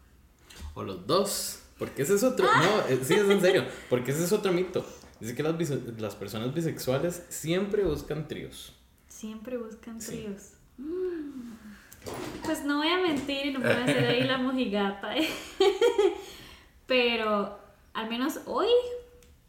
[0.75, 1.61] O los dos.
[1.77, 2.45] Porque ese es otro.
[2.45, 3.65] No, eh, sí, es en serio.
[3.89, 4.85] Porque ese es otro mito.
[5.19, 5.55] Dice que las,
[5.99, 8.73] las personas bisexuales siempre buscan tríos.
[9.07, 10.11] Siempre buscan Sí.
[10.23, 10.51] tríos.
[10.77, 11.53] Mm.
[12.43, 15.17] Pues no voy a mentir y no me voy a hacer ahí la mojigata.
[15.17, 15.27] ¿eh?
[16.87, 17.57] Pero
[17.93, 18.67] al menos hoy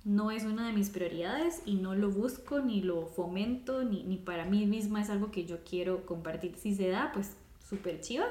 [0.04, 4.16] no es una de mis prioridades y no lo busco ni lo fomento ni, ni
[4.16, 6.54] para mí misma es algo que yo quiero compartir.
[6.56, 7.32] Si se da, pues
[7.68, 8.26] súper chiva,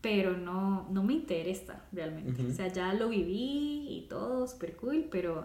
[0.00, 2.46] pero no, no me interesa realmente.
[2.46, 5.44] O sea, ya lo viví y todo, súper cool, pero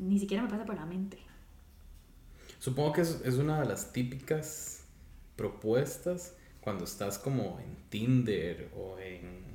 [0.00, 1.18] ni siquiera me pasa por la mente.
[2.58, 4.84] Supongo que es, es una de las típicas
[5.36, 9.50] propuestas cuando estás como en Tinder o en...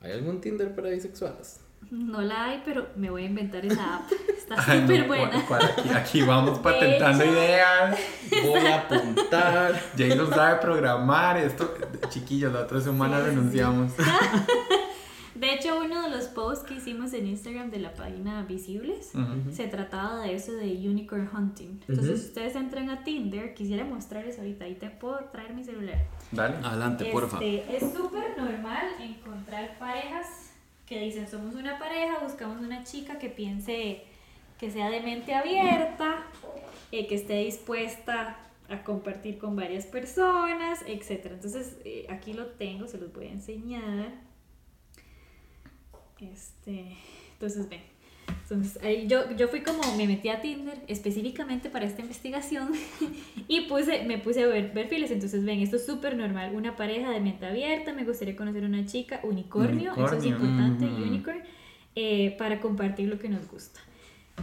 [0.00, 1.60] ¿Hay algún Tinder para bisexuales?
[1.90, 4.10] No la hay, pero me voy a inventar esa app.
[4.38, 5.46] Está no, súper ¿cuál- buena.
[5.46, 5.64] cuál?
[5.64, 7.98] Aquí, aquí vamos patentando hecho- ideas.
[8.44, 9.80] Voy a apuntar.
[9.96, 11.38] Jay lo sabe programar.
[11.38, 11.74] Esto,
[12.10, 14.02] chiquillos, la otra semana Sí, sí, sí.
[15.64, 19.52] hecho, uno de los posts que hicimos en Instagram de la página Visibles Ujú.
[19.52, 21.80] se trataba de eso de unicorn hunting.
[21.88, 24.64] Entonces, si ustedes entran a Tinder, quisiera mostrarles ahorita.
[24.64, 26.06] Ahí te puedo traer mi celular.
[26.30, 26.56] Dale.
[26.62, 27.38] Adelante, porfa.
[27.42, 30.52] Este, es súper normal encontrar parejas
[30.86, 34.04] que dicen somos una pareja, buscamos una chica que piense
[34.58, 36.26] que sea de mente abierta,
[36.92, 41.26] eh, que esté dispuesta a compartir con varias personas, etc.
[41.32, 44.12] Entonces eh, aquí lo tengo, se los voy a enseñar.
[46.32, 46.96] Este,
[47.32, 47.80] entonces ven.
[48.42, 52.70] Entonces, ahí yo, yo fui como, me metí a Tinder específicamente para esta investigación
[53.48, 55.10] y puse, me puse a ver perfiles.
[55.10, 56.54] Entonces, ven, esto es súper normal.
[56.54, 61.02] Una pareja de mente abierta, me gustaría conocer una chica, unicornio, eso es importante, mm.
[61.02, 61.42] unicorn,
[61.94, 63.80] eh, para compartir lo que nos gusta.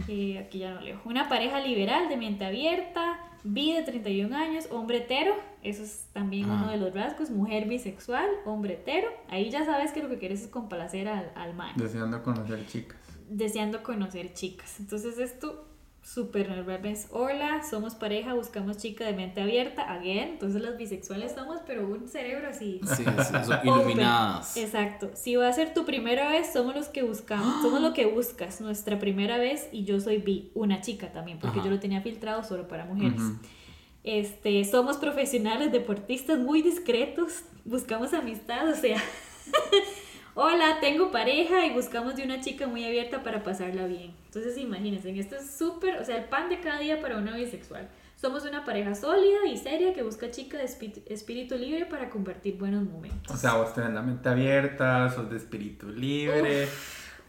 [0.08, 1.00] Eh, aquí ya no leo.
[1.04, 6.48] Una pareja liberal de mente abierta, bi de 31 años, hombre hetero, eso es también
[6.50, 6.54] Ah.
[6.62, 9.08] uno de los rasgos, mujer bisexual, hombre hetero.
[9.28, 12.98] Ahí ya sabes que lo que quieres es complacer al, al man Deseando conocer chicas.
[13.28, 14.80] deseando conocer chicas.
[14.80, 15.68] Entonces esto
[16.02, 21.32] súper normal ves, hola, somos pareja, buscamos chica de mente abierta, again, entonces las bisexuales
[21.32, 22.80] somos, pero un cerebro así.
[22.84, 24.56] Sí, sí, son iluminadas.
[24.56, 25.10] Exacto.
[25.14, 28.60] Si va a ser tu primera vez, somos los que buscamos, somos lo que buscas,
[28.60, 31.68] nuestra primera vez y yo soy bi, una chica también, porque Ajá.
[31.68, 33.22] yo lo tenía filtrado solo para mujeres.
[34.04, 39.00] Este, somos profesionales, deportistas muy discretos, buscamos amistad, o sea,
[40.34, 44.21] hola, tengo pareja y buscamos de una chica muy abierta para pasarla bien.
[44.34, 47.86] Entonces, imagínense, esto es súper, o sea, el pan de cada día para una bisexual.
[48.18, 52.56] Somos una pareja sólida y seria que busca chica de espí- espíritu libre para compartir
[52.56, 53.34] buenos momentos.
[53.34, 56.66] O sea, vos tenés la mente abierta, sos de espíritu libre,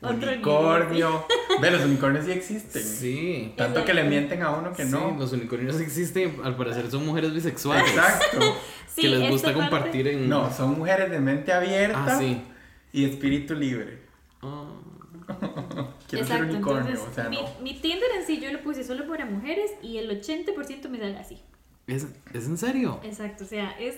[0.02, 1.26] otro unicornio.
[1.62, 2.82] Ve, los unicornios sí existen.
[2.84, 3.54] Sí.
[3.58, 5.14] Tanto que le mienten a uno que Sí, no.
[5.20, 7.90] los unicornios existen, al parecer son mujeres bisexuales.
[7.90, 8.40] Exacto.
[8.88, 10.30] Sí, que les gusta parte- compartir en...
[10.30, 12.42] No, son mujeres de mente abierta Ah, sí.
[12.94, 13.98] y espíritu libre.
[14.42, 14.70] Ah.
[16.08, 17.50] Quiero ser Exacto, unicornio, entonces o sea, mi, no.
[17.62, 21.18] mi Tinder en sí yo lo puse solo para mujeres y el 80% me sale
[21.18, 21.40] así.
[21.88, 23.00] ¿Es, ¿Es en serio?
[23.04, 23.98] Exacto, o sea, es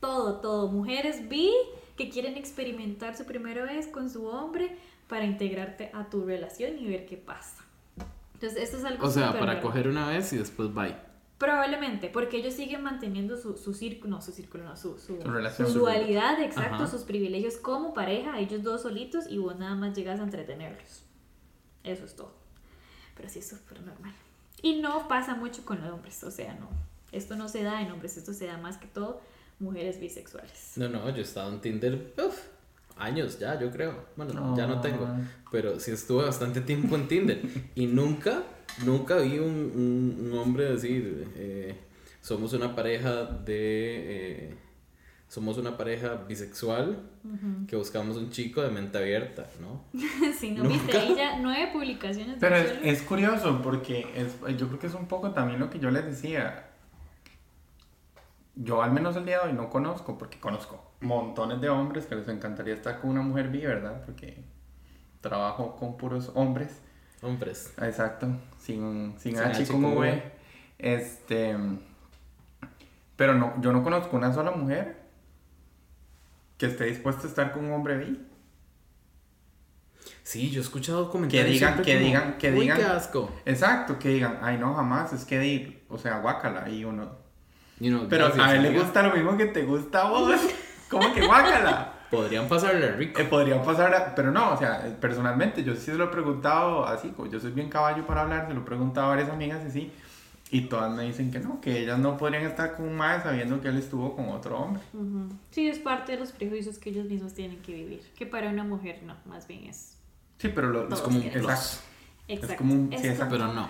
[0.00, 0.68] todo, todo.
[0.68, 1.50] Mujeres bi
[1.96, 4.76] que quieren experimentar su primera vez con su hombre
[5.08, 7.64] para integrarte a tu relación y ver qué pasa.
[8.34, 9.62] Entonces, esto es algo O sea, para raro.
[9.62, 10.94] coger una vez y después bye.
[11.38, 15.28] Probablemente, porque ellos siguen manteniendo su, su círculo, no, su círculo, no, su, su, Su
[15.30, 15.70] relación.
[15.70, 16.86] su dualidad, exacto, Ajá.
[16.86, 21.02] sus privilegios como pareja, ellos dos solitos y vos nada más llegas a entretenerlos.
[21.84, 22.32] Eso es todo.
[23.16, 24.14] Pero sí es súper normal.
[24.62, 26.68] Y no pasa mucho con los hombres, o sea, no.
[27.12, 29.20] Esto no se da en hombres, esto se da más que todo
[29.58, 30.72] mujeres bisexuales.
[30.76, 32.38] No, no, yo he estado en Tinder uf,
[32.96, 34.06] años ya, yo creo.
[34.16, 35.06] Bueno, ya no tengo.
[35.50, 37.42] Pero sí estuve bastante tiempo en Tinder.
[37.74, 38.42] y nunca,
[38.84, 41.76] nunca vi un, un- un hombre decir, eh,
[42.20, 44.46] somos una pareja de...
[44.48, 44.54] eh,
[45.28, 47.02] somos una pareja bisexual
[47.66, 49.82] que buscamos un chico de mente abierta, ¿no?
[50.38, 50.76] si no Nunca.
[50.84, 52.36] viste ahí ya nueve publicaciones.
[52.38, 55.90] Pero es curioso porque es, yo creo que es un poco también lo que yo
[55.90, 56.68] les decía.
[58.54, 62.14] Yo al menos el día de hoy no conozco, porque conozco montones de hombres que
[62.14, 64.02] les encantaría estar con una mujer bi, ¿verdad?
[64.06, 64.44] Porque
[65.20, 66.80] trabajo con puros hombres.
[67.22, 67.72] Hombres.
[67.80, 68.26] Exacto,
[68.58, 69.94] sin, sin, Sin H H como.
[69.98, 70.22] V.
[70.78, 71.56] Este,
[73.16, 75.02] Pero no, yo no conozco una sola mujer
[76.58, 78.26] que esté dispuesta a estar con un hombre bi.
[80.22, 81.46] Sí, yo he escuchado Que comentarios.
[81.52, 82.78] digan, siempre que como, digan, que "Uy, digan.
[82.78, 83.30] qué asco.
[83.44, 87.16] Exacto, que digan, ay no, jamás, es que di, o sea, guácala, y uno.
[87.78, 90.34] You know, Pero a él le gusta lo mismo que te gusta a vos.
[90.90, 91.92] ¿Cómo que guácala?
[92.10, 93.20] Podrían pasarle rico.
[93.20, 96.08] Eh, podría pasar, a- pero no, o sea, eh, personalmente yo sí se lo he
[96.08, 99.28] preguntado así, como yo soy bien caballo para hablar, se lo he preguntado a varias
[99.30, 99.92] amigas y sí,
[100.50, 103.60] y todas me dicen que no, que ellas no podrían estar con un mae sabiendo
[103.60, 104.82] que él estuvo con otro hombre.
[104.92, 105.28] Ujú.
[105.50, 108.00] Sí, es parte de los prejuicios que ellos mismos tienen que vivir.
[108.16, 109.96] Que para una mujer no, más bien es.
[110.38, 111.78] Sí, pero lo, es como un, exacto.
[112.28, 112.56] Exacto.
[112.58, 113.34] como un- sí, Es exacto.
[113.36, 113.68] Pero no.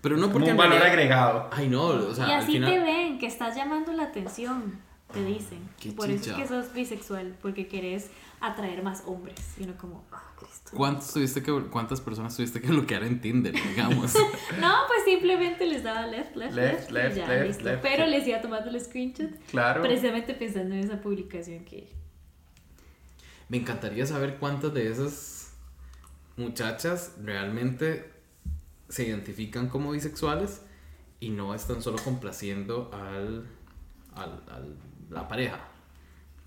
[0.00, 1.50] Pero no Como porque un en valor realidad- agregado.
[1.52, 2.70] Ay, no, o sea, y al así final.
[2.70, 4.78] te ven, que estás llamando la atención,
[5.12, 5.60] te dicen.
[5.80, 9.36] Qué Por eso es que sos bisexual, porque querés atraer más hombres.
[9.58, 10.72] Y uno como, ah, Cristo.
[10.74, 14.14] ¿Cuántos tuviste que, ¿Cuántas personas tuviste que bloquear en Tinder, digamos?
[14.60, 17.64] No, pues simplemente les daba left, left, Left, left, left, ya, left, listo.
[17.64, 17.82] left.
[17.82, 19.82] Pero les iba tomando el screenshot Claro.
[19.82, 21.88] precisamente pensando en esa publicación que
[23.48, 25.52] Me encantaría saber cuántas de esas
[26.36, 28.10] muchachas realmente
[28.88, 30.62] se identifican como bisexuales
[31.20, 33.46] y no están solo complaciendo al,
[34.14, 34.76] al, al-
[35.10, 35.58] la pareja,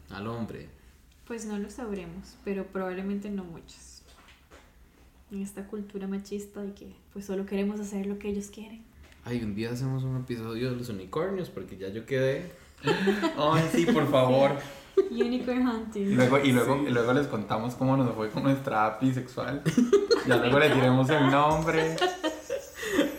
[0.09, 0.69] al hombre.
[1.25, 4.01] pues no lo sabremos, pero probablemente no muchos.
[5.31, 8.83] En esta cultura machista de que pues solo queremos hacer lo que ellos quieren.
[9.23, 12.51] Ay, un día hacemos un episodio de los unicornios porque ya yo quedé.
[13.37, 14.51] Ay, sí, por favor.
[15.11, 16.01] Unicorn hunting.
[16.11, 19.61] Y luego, y luego, y luego les contamos cómo nos fue con nuestra app bisexual.
[20.27, 21.95] Ya luego le diremos el nombre.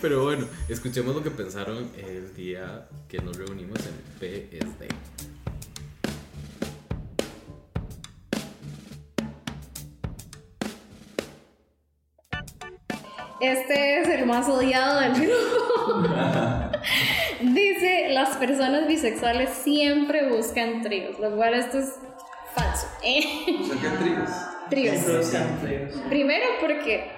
[0.01, 4.85] Pero bueno, escuchemos lo que pensaron el día que nos reunimos en PSD.
[13.41, 16.07] Este es el más odiado del grupo.
[17.41, 21.95] Dice, las personas bisexuales siempre buscan tríos, lo cual esto es
[22.53, 22.87] falso.
[23.03, 23.23] ¿eh?
[23.47, 24.29] ¿Qué tríos?
[24.69, 24.99] Tríos.
[26.07, 27.11] Primero porque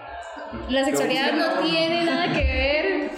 [0.70, 3.12] la sexualidad no tiene nada que ver,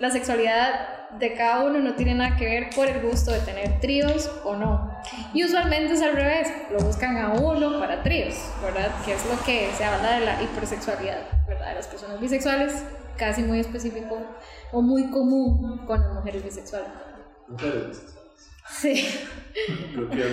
[0.00, 3.80] la sexualidad de cada uno no tiene nada que ver por el gusto de tener
[3.80, 4.92] tríos o no.
[5.32, 8.90] Y usualmente es al revés, lo buscan a uno para tríos, ¿verdad?
[9.04, 11.68] Que es lo que se habla de la hipersexualidad, ¿verdad?
[11.70, 12.84] De las personas bisexuales,
[13.16, 14.18] casi muy específico
[14.72, 16.88] o muy común con las mujeres bisexuales.
[17.48, 18.18] Mujeres bisexuales.
[18.70, 19.02] Sí.
[19.94, 20.24] Creo que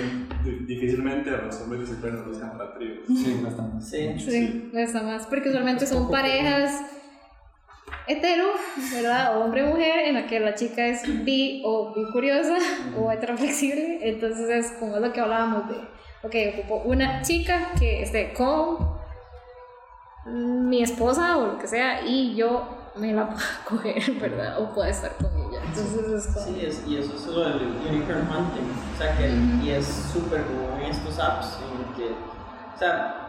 [0.43, 2.99] di- difícilmente a los hombres bisexuales nos buscan para tríos.
[3.07, 3.85] Sí, bastante.
[3.85, 4.19] Sí.
[4.19, 6.81] Sí, no está más, porque usualmente son parejas
[8.07, 8.47] hetero,
[8.93, 9.37] ¿verdad?
[9.37, 12.57] O hombre-mujer, en la que la chica es bi o bi curiosa
[12.97, 13.99] o heteroflexible.
[14.01, 15.75] Entonces es como es lo que hablábamos de,
[16.23, 18.95] ok, ocupo una chica que esté con
[20.25, 24.59] mi esposa o lo que sea y yo me la puedo coger, ¿verdad?
[24.59, 25.61] O pueda estar con ella.
[25.65, 26.45] Entonces es como...
[26.45, 28.71] Sí, es, y eso es lo del unicorn hunting.
[28.93, 29.29] O sea, que
[29.63, 31.57] y es súper común en estos apps.
[31.59, 33.24] En que, o sea,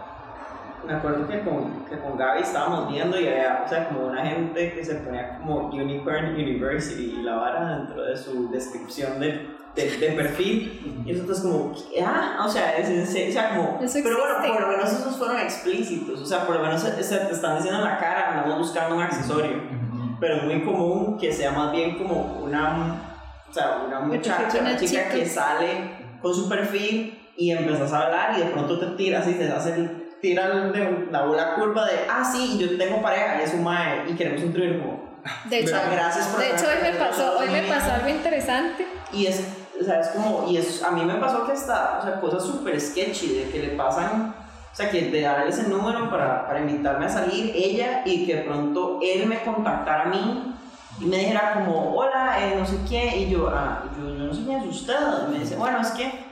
[0.84, 4.24] me acuerdo que con, que con Gaby estábamos viendo y había, o sea, como una
[4.26, 9.48] gente que se ponía como Unicorn University y la vara dentro de su descripción de,
[9.74, 11.02] de, de perfil.
[11.06, 12.02] Y nosotros como, ¿qué?
[12.04, 15.16] ah, o sea, es, es- o sea, como, Eso pero bueno, por lo menos esos
[15.16, 16.20] fueron explícitos.
[16.20, 18.96] O sea, por lo menos se, se te están diciendo en la cara, andamos buscando
[18.96, 19.86] un accesorio
[20.18, 23.02] pero es muy común que sea más bien como una,
[23.50, 25.10] o sea, una muchacha, una chica.
[25.10, 25.90] que sale
[26.22, 29.74] con su perfil y empezás a hablar y de pronto te tiras y te hace
[29.74, 33.62] el, tiran de la bola curva de, ah, sí, yo tengo pareja y es un
[33.62, 37.38] mae y queremos un trío como, De hecho, gracias por de hecho hoy me pasó,
[37.38, 38.86] hoy me pasó algo interesante.
[39.12, 39.46] y es,
[39.80, 42.42] o sea, es como, y es, a mí me pasó que hasta, o sea, cosas
[42.42, 44.34] súper sketchy de que le pasan,
[44.72, 48.36] o sea, que de darle ese número para, para invitarme a salir, ella, y que
[48.36, 50.54] de pronto él me contactara a mí
[51.00, 54.34] y me dijera como, hola, eh, no sé qué, y yo, ah, yo, yo no
[54.34, 54.96] sé quién es usted,
[55.28, 56.25] y me dice, bueno, es que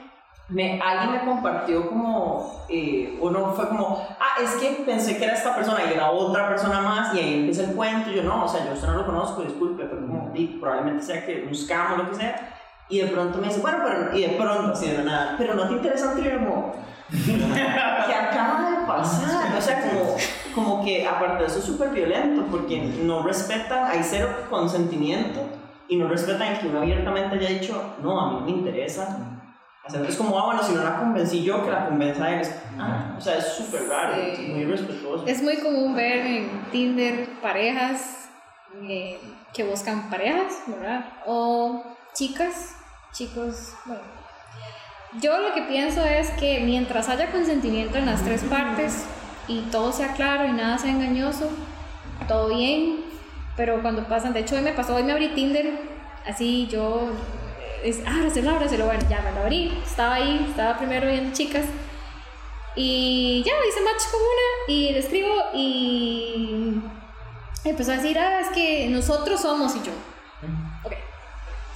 [0.47, 5.33] me, alguien me compartió como, eh, uno fue como, ah, es que pensé que era
[5.33, 8.45] esta persona y era otra persona más, y ahí empieza el cuento, y yo no,
[8.45, 11.55] o sea, yo usted no lo conozco, disculpe, pero como, y probablemente sea que un
[11.55, 12.53] scam o lo que sea,
[12.89, 15.67] y de pronto me dice, bueno, pero, y de pronto, así de nada, pero no
[15.67, 16.73] te interesa un como,
[17.09, 19.57] ¿qué acaba de pasar?
[19.57, 20.15] O sea, como,
[20.53, 25.41] como que aparte de eso es súper violento, porque no respetan, hay cero consentimiento,
[25.87, 29.34] y no respetan que uno abiertamente haya dicho, no, a mí me interesa.
[29.87, 32.41] Hacer- Es como, ah, bueno, si no la convencí yo, que la convenza él.
[32.41, 34.31] Es- ah, o sea, es súper raro, Sí.
[34.31, 35.25] es muy respetuoso.
[35.27, 38.21] Es muy común ver en Tinder parejas
[38.89, 39.19] eh,
[39.53, 41.05] que buscan parejas, ¿verdad?
[41.25, 41.81] O
[42.13, 42.75] chicas,
[43.13, 44.01] chicos, bueno.
[45.21, 49.05] Yo lo que pienso es que mientras haya consentimiento en las tres partes
[49.47, 51.49] y todo sea claro y nada sea engañoso,
[52.27, 53.05] todo bien.
[53.55, 55.79] Pero cuando pasan, de hecho hoy me pasó, hoy me abrí Tinder,
[56.27, 57.11] así yo
[57.85, 58.85] es, ábraselo, ábraselo.
[58.85, 59.71] Bueno, ya me lo abrí.
[59.85, 61.65] Estaba ahí, estaba primero viendo chicas.
[62.75, 66.81] Y ya hice match con una y le escribo y
[67.63, 69.93] empezó a decir, ah, es que nosotros somos y yo.
[70.83, 70.93] Ok.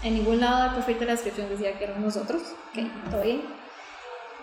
[0.04, 2.42] En ningún lado del perfil de la descripción decía que éramos nosotros.
[2.72, 3.44] Ok, todo bien.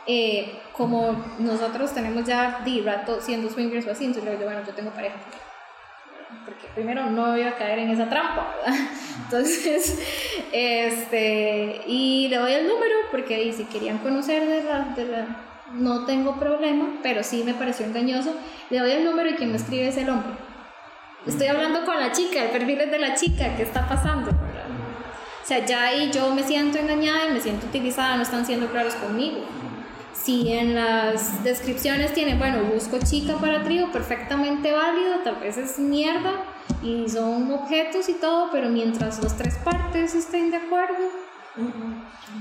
[0.07, 4.64] Eh, como nosotros tenemos ya de rato siendo swingers o así, entonces le digo, bueno,
[4.64, 5.17] yo tengo pareja.
[6.45, 8.81] Porque primero no iba a caer en esa trampa, ¿verdad?
[9.24, 9.99] Entonces,
[10.53, 15.27] este, y le doy el número porque ahí si querían conocer de la, de la,
[15.72, 18.35] no tengo problema, pero sí me pareció engañoso.
[18.70, 20.33] Le doy el número y quien me escribe es el hombre.
[21.27, 24.27] Estoy hablando con la chica, el perfil es de la chica, ¿qué está pasando?
[24.27, 24.66] ¿verdad?
[25.43, 28.66] O sea, ya ahí yo me siento engañada y me siento utilizada, no están siendo
[28.66, 29.39] claros conmigo.
[30.27, 35.79] Si en las descripciones tienen, bueno, busco chica para trío, perfectamente válido, tal vez es
[35.79, 36.43] mierda
[36.83, 40.97] y son objetos y todo, pero mientras las tres partes estén de acuerdo,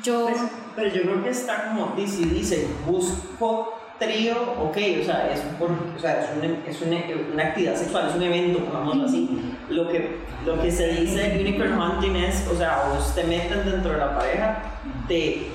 [0.01, 0.25] yo...
[0.25, 0.41] Pues,
[0.75, 5.69] pero yo creo que está como, dice, dice, busco trío, ok, o sea, es, por,
[5.69, 6.97] o sea, es, una, es una,
[7.33, 9.29] una, actividad sexual, es un evento, pongámoslo así.
[9.69, 13.91] Lo que, lo que se dice unicorn hunting es, o sea, vos te meten dentro
[13.91, 14.63] de la pareja,
[15.07, 15.51] te,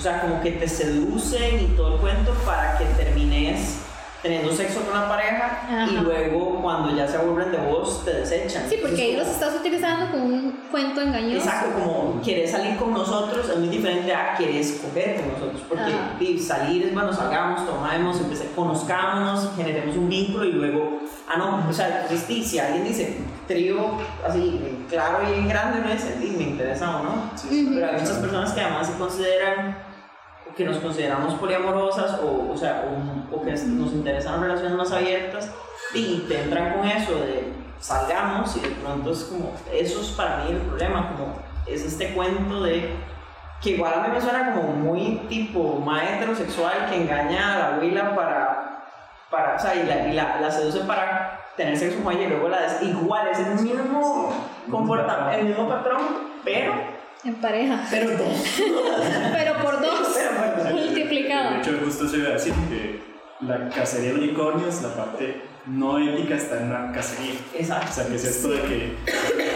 [0.00, 3.80] o sea, como que te seducen y todo el cuento para que termines
[4.22, 5.86] teniendo sexo con la pareja Ajá.
[5.90, 8.68] y luego cuando ya se aburren de vos te desechan.
[8.68, 11.36] Sí, porque ahí los estás utilizando como un cuento engañoso.
[11.36, 15.62] Exacto, como quieres salir con nosotros es muy diferente a quieres coger con nosotros.
[15.68, 16.56] Porque Ajá.
[16.56, 21.72] salir es, bueno, salgamos, tomemos, empecé, conozcámonos, generemos un vínculo y luego, ah, no, o
[21.72, 27.02] sea, si alguien dice trío así, claro y en grande, dice, di, me interesa o
[27.02, 27.30] no.
[27.48, 29.89] Pero hay muchas personas que además se consideran
[30.56, 32.84] que nos consideramos poliamorosas o, o sea,
[33.32, 35.50] o, o que nos interesan relaciones más abiertas
[35.94, 40.44] y te entran con eso de salgamos y de pronto es como, eso es para
[40.44, 41.34] mí el problema, como
[41.66, 42.94] es este cuento de
[43.60, 47.66] que igual a mí me suena como muy tipo más heterosexual que engaña a la
[47.74, 48.84] abuela para,
[49.30, 52.28] para o sea, y la, y la, la seduce para tener sexo con ella y
[52.28, 54.32] luego la des, igual es el mismo
[54.70, 56.00] comportamiento, el mismo patrón,
[56.44, 56.72] pero
[57.24, 57.86] En pareja.
[57.90, 58.18] pero dos.
[59.32, 60.08] Pero por dos.
[60.14, 60.72] Pero por dos.
[60.72, 61.54] Multiplicado.
[61.54, 63.00] De hecho, justo se iba a decir que
[63.40, 67.34] la cacería de unicornios, la parte no ética está en la cacería.
[67.54, 67.86] Exacto.
[67.90, 68.96] O sea, que es esto de que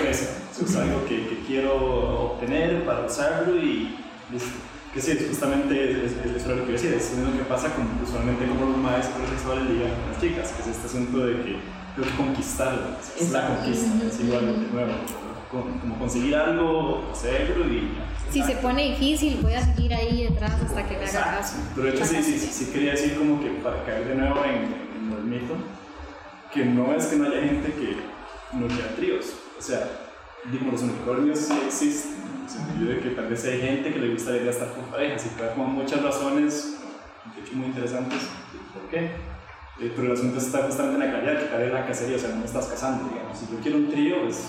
[0.03, 3.97] pues, es algo que, que quiero obtener para usarlo y
[4.31, 4.59] listo.
[4.93, 7.25] Que sí, es justamente es, es, eso es lo que iba a decir, es lo
[7.25, 10.69] mismo que pasa con, usualmente como los maestros sexuales ligan con las chicas, que es
[10.69, 11.57] este asunto de que
[11.97, 14.93] tengo que conquistarla, es la conquista, es igual de nuevo,
[15.63, 17.91] como conseguir algo, hacerlo y...
[18.31, 21.57] Si se pone difícil, voy a seguir ahí detrás hasta que me haga caso.
[21.75, 25.13] Pero de hecho sí, sí, sí, quería decir como que para caer de nuevo en,
[25.13, 25.55] el mito,
[26.53, 27.97] que no es que no haya gente que
[28.57, 29.35] no quiera tríos.
[29.57, 29.89] O sea,
[30.51, 33.99] digo, los unicornios sí existen, en el sentido de que tal vez hay gente que
[34.01, 36.79] le gustaría estar con parejas y puede como muchas razones,
[37.35, 38.21] de hecho muy interesantes,
[38.73, 39.11] por qué.
[39.81, 42.19] Eh, pero el asunto está justamente en la claridad, que cae en la cacería, o
[42.19, 43.39] sea, no me estás casando, digamos.
[43.39, 44.45] Si yo quiero un trío, pues...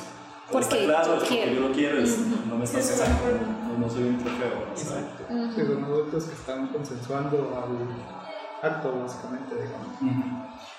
[0.51, 1.53] Porque está claro, yo porque quiero.
[1.53, 3.39] yo lo quiero, es, no me estás acuerdo.
[3.67, 4.67] no, no soy un trofeo.
[4.69, 5.51] ¿no?
[5.53, 10.35] Sí, son adultos que están consensuando al acto, básicamente, digamos.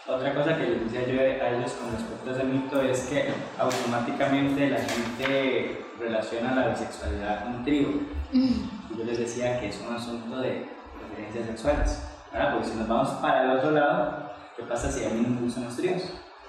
[0.08, 3.28] Otra cosa que les decía yo a ellos con respecto a ese mito es que
[3.58, 7.88] automáticamente la gente relaciona la bisexualidad con un trío.
[8.32, 12.02] Y yo les decía que es un asunto de preferencias sexuales.
[12.32, 12.52] ¿verdad?
[12.52, 15.40] Porque si nos vamos para el otro lado, ¿qué pasa si a mí no me
[15.40, 16.02] gustan los tríos?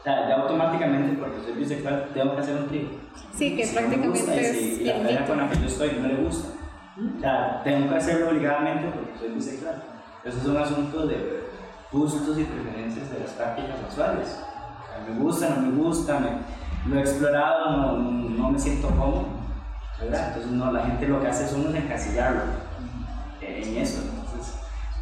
[0.08, 2.88] Sea, ya automáticamente, porque soy bisexual, tengo que hacer un trío.
[3.36, 5.60] Sí, que Si no me gusta prácticamente y es si la pareja con la que
[5.60, 6.48] yo estoy no le gusta.
[7.18, 9.84] O sea, tengo que hacerlo obligadamente porque soy bisexual.
[10.24, 11.44] Eso es un asunto de
[11.92, 14.28] gustos y preferencias de las prácticas sexuales.
[14.40, 17.98] O sea, me gusta, no me gusta, me- lo he explorado, no,
[18.30, 19.26] no me siento cómodo.
[20.00, 20.28] ¿verdad?
[20.30, 22.44] Entonces no, la gente lo que hace es uno encasillarlo
[23.42, 24.00] en eso.
[24.04, 24.54] Entonces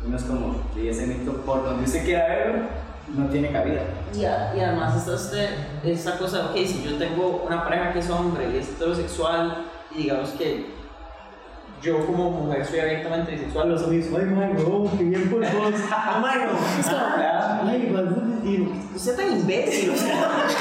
[0.04, 2.64] uno es como, y ese mito por donde usted quiera verlo,
[3.08, 3.82] no tiene cabida.
[4.16, 5.50] Y, a- y además está este,
[5.84, 10.04] esta cosa, ok, si yo tengo una pareja que es hombre y es heterosexual, y
[10.04, 10.74] digamos que
[11.82, 15.74] yo como mujer soy abiertamente bisexual, los amigos, ay, madre, no, qué bien por vos.
[15.92, 17.68] Ah, madre, no.
[17.70, 20.32] Ay, igual, digo, usted tan imbécil, o sea.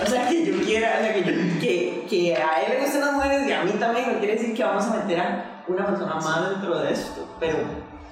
[0.00, 3.00] O sea, que yo quiera, o sea, que, yo- que, que a él le gustan
[3.00, 5.86] las mujeres y a mí también, no quiere decir que vamos a meter a una
[5.86, 7.58] persona más dentro de esto, pero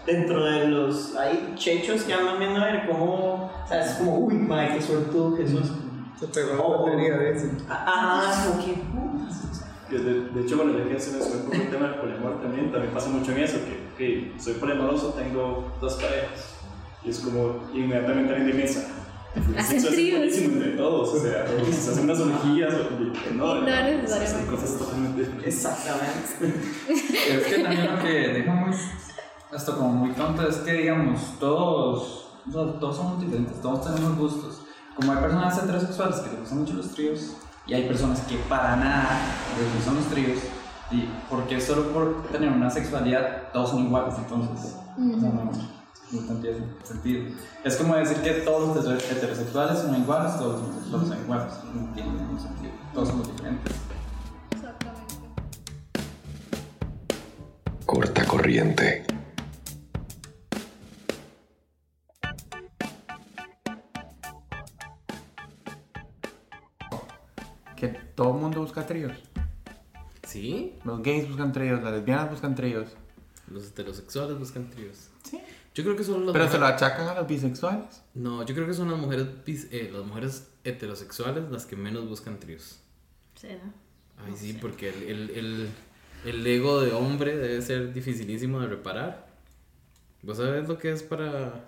[0.06, 4.18] dentro de los, hay chechos que andan viendo a ver cómo, o sea, es como,
[4.18, 5.72] uy, madre, qué suertudo Jesús.
[6.18, 6.84] Se pegó la Oh.
[6.86, 7.58] batería, dicen.
[7.68, 9.64] Ajá, es como que, putas.
[9.90, 12.00] Que de, de hecho, bueno, ya que se me sube un poco el tema del
[12.00, 13.58] poliamor también, también pasa mucho en eso,
[13.96, 16.54] que ok, soy poliamoroso, tengo dos parejas,
[17.04, 18.88] y es como, inmediatamente alguien piensa,
[19.36, 20.16] El Hacen tríos.
[20.18, 24.26] buenísimo entre todos, o sea, se hacen unas orgías, o- que no, No necesariamente.
[24.26, 26.62] Son cosas totalmente Exactamente.
[26.88, 28.74] Es que también lo que deja muy,
[29.52, 34.60] esto como muy tonto es que, digamos, todos, todos somos diferentes, todos tenemos gustos.
[34.94, 37.34] Como hay personas heterosexuales que les gustan mucho los tríos,
[37.66, 39.08] y hay personas que para nada
[39.58, 40.38] les gustan los tríos,
[40.90, 45.42] y porque solo por tener una sexualidad todos son iguales, entonces, o sea, no,
[46.12, 47.24] no tiene sentido.
[47.64, 51.52] Es como decir que todos los heter- heterosexuales son iguales, todos los homosexuales son iguales,
[51.74, 53.74] no tiene ningún sentido, todos somos diferentes.
[57.84, 59.06] Corta corriente.
[68.16, 69.12] Todo el mundo busca tríos.
[70.26, 72.88] Sí, Los gays buscan tríos, las lesbianas buscan tríos.
[73.48, 75.08] los heterosexuales buscan tríos.
[75.22, 75.40] Sí.
[75.74, 78.02] Yo creo que son las Pero se lo achacan a los bisexuales.
[78.14, 82.08] No, yo creo que son las mujeres, bis- eh, las mujeres heterosexuales las que menos
[82.08, 82.80] buscan tríos.
[83.36, 83.60] ¿Será?
[84.24, 84.58] Ay, No sí, sé.
[84.58, 85.68] porque el, el, el,
[86.24, 89.26] el ego de hombre debe ser dificilísimo de reparar.
[90.22, 91.66] ¿Vos sabés lo que es para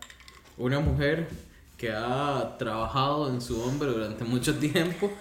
[0.57, 1.29] una mujer
[1.77, 5.13] que ha trabajado en su hombre durante mucho tiempo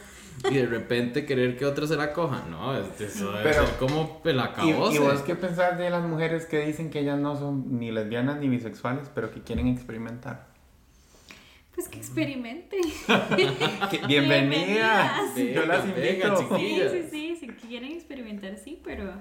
[0.49, 2.45] y de repente querer que otro se la coja?
[2.49, 4.95] No, es- eso debe Pero- ser como el ¿Y, acabose.
[4.95, 8.39] y vos qué pensás de las mujeres que dicen que ellas no son ni lesbianas
[8.39, 10.47] ni bisexuales, pero que quieren experimentar?
[11.75, 12.77] Pues que experimente.
[13.91, 15.35] Que- Bienvenidas.
[15.35, 16.37] Venga, Yo las venga, invito.
[16.37, 16.91] Sí, chiquillas.
[16.91, 19.13] sí, sí, si quieren experimentar, sí, pero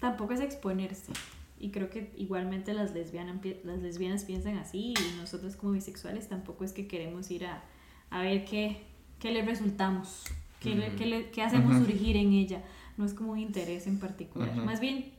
[0.00, 1.12] tampoco es exponerse.
[1.58, 6.64] Y creo que igualmente las lesbianas, las lesbianas piensan así y nosotros como bisexuales tampoco
[6.64, 7.62] es que queremos ir a,
[8.10, 8.82] a ver qué,
[9.22, 10.24] qué le resultamos,
[10.58, 11.84] qué, le- qué le- qué hacemos Ujú.
[11.86, 12.60] surgir en ella.
[12.96, 14.48] No es como un interés en particular.
[14.50, 14.62] Ujú.
[14.62, 15.12] Más bien,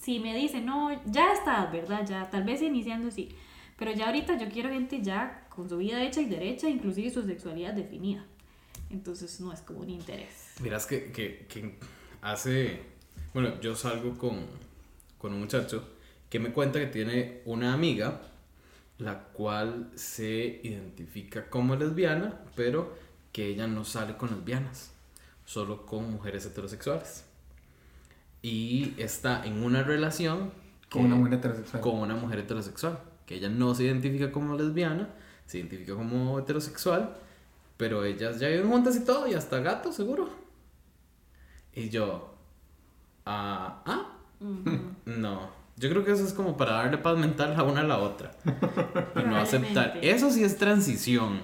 [0.00, 2.06] si me dicen, no, ya está, ¿verdad?
[2.08, 3.28] Ya, tal vez iniciando sí.
[3.78, 7.22] Pero ya ahorita yo quiero gente ya con su vida hecha y derecha, inclusive su
[7.24, 8.24] sexualidad definida.
[8.88, 10.54] Entonces no es como un interés.
[10.62, 11.74] Miras que, que, que
[12.22, 12.80] hace.
[13.34, 14.46] Bueno, yo salgo con,
[15.18, 15.86] con un muchacho
[16.30, 18.22] que me cuenta que tiene una amiga
[18.98, 22.94] la cual se identifica como lesbiana, pero
[23.32, 24.92] que ella no sale con lesbianas,
[25.44, 27.24] solo con mujeres heterosexuales.
[28.42, 30.52] Y está en una relación
[30.90, 31.82] Con una mujer heterosexual.
[31.82, 35.08] con una mujer heterosexual, que ella no se identifica como lesbiana,
[35.46, 37.16] se identifica como heterosexual,
[37.76, 40.28] pero ellas ya viven juntas y todo, y hasta gato, seguro.
[41.74, 42.34] Y yo,
[43.24, 44.12] ah, ah,
[45.06, 45.62] no.
[45.76, 48.32] Yo creo que eso es como para darle paz mental a una a la otra.
[49.16, 49.98] Y no aceptar.
[50.02, 51.40] Eso sí es transición.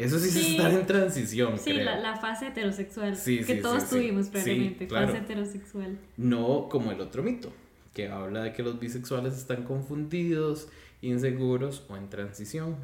[0.00, 0.56] Eso sí, es Sí.
[0.56, 1.84] estar en transición, Sí, creo.
[1.84, 3.16] la, la fase heterosexual.
[3.16, 3.94] Sí, que sí, todos sí, sí.
[3.96, 5.06] tuvimos claro.
[5.08, 5.98] Fase heterosexual.
[6.16, 7.52] No como el otro mito,
[7.94, 10.68] que habla de que los bisexuales están confundidos,
[11.02, 12.76] inseguros o en transición.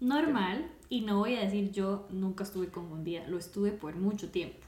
[0.00, 0.70] Normal.
[0.88, 3.26] Y no voy a decir yo nunca estuve confundida.
[3.28, 4.58] Lo estuve por mucho tiempo.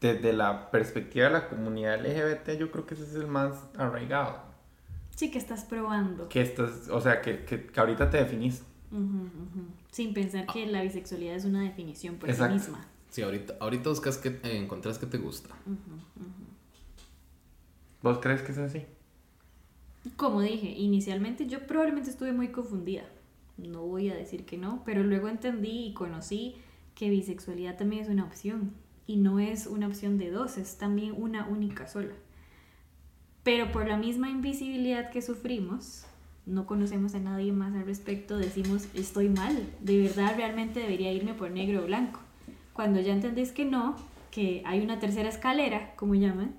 [0.00, 4.36] Desde la perspectiva de la comunidad LGBT, yo creo que ese es el más arraigado.
[5.14, 6.28] Sí, que estás probando.
[6.28, 8.62] Que estás, o sea, que, que, que ahorita te definís.
[8.92, 9.66] Ujú, ujú.
[9.96, 12.58] Sin pensar que la bisexualidad es una definición por Exacto.
[12.58, 12.86] sí misma.
[13.08, 15.54] Sí, ahorita, ahorita buscas que eh, encontrás que te gusta.
[18.02, 18.82] ¿Vos crees que es así?
[20.16, 23.04] Como dije, inicialmente yo probablemente estuve muy confundida.
[23.56, 26.56] No voy a decir que no, pero luego entendí y conocí
[26.94, 28.74] que bisexualidad también es una opción.
[29.06, 32.12] Y no es una opción de dos, es también una única sola.
[33.42, 36.04] Pero por la misma invisibilidad que sufrimos,
[36.46, 41.34] no conocemos a nadie más al respecto, decimos estoy mal, de verdad realmente debería irme
[41.34, 42.20] por negro o blanco.
[42.72, 43.96] Cuando ya entendés que no,
[44.30, 46.54] que hay una tercera escalera, como llaman,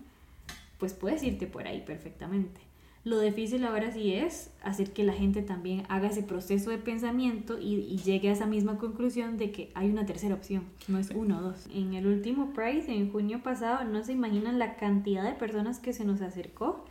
[0.77, 2.61] pues puedes irte por ahí perfectamente.
[3.05, 7.57] Lo difícil ahora sí es hacer que la gente también haga ese proceso de pensamiento
[7.57, 11.11] y, y llegue a esa misma conclusión de que hay una tercera opción, no es
[11.11, 11.67] uno o dos.
[11.73, 15.93] En el último Price, en junio pasado, no se imaginan la cantidad de personas que
[15.93, 16.83] se nos acercó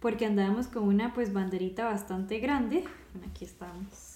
[0.00, 2.84] porque andábamos con una pues banderita bastante grande.
[3.14, 4.06] Bueno, aquí estamos.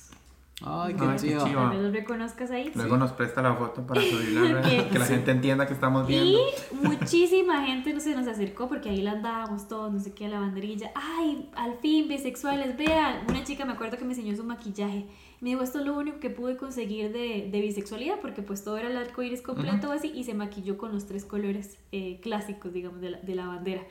[0.64, 1.42] Ay, Ay, qué chiva.
[1.44, 2.70] Tal vez los reconozcas ahí.
[2.76, 6.38] Luego nos presta la foto para subirla, Que- que la gente entienda que estamos viendo.
[6.38, 10.28] Y muchísima gente no se nos acercó porque ahí la andábamos todos, no sé qué,
[10.28, 10.92] la banderilla.
[10.94, 13.24] Ay, al fin, bisexuales, vean.
[13.28, 15.06] Una chica me acuerdo que me enseñó su maquillaje.
[15.40, 18.78] Me dijo, esto es lo único que pude conseguir de, de bisexualidad porque pues todo
[18.78, 22.20] era el arco iris completo o así y se maquilló con los tres colores eh,
[22.22, 23.82] clásicos, digamos, de la, de la bandera.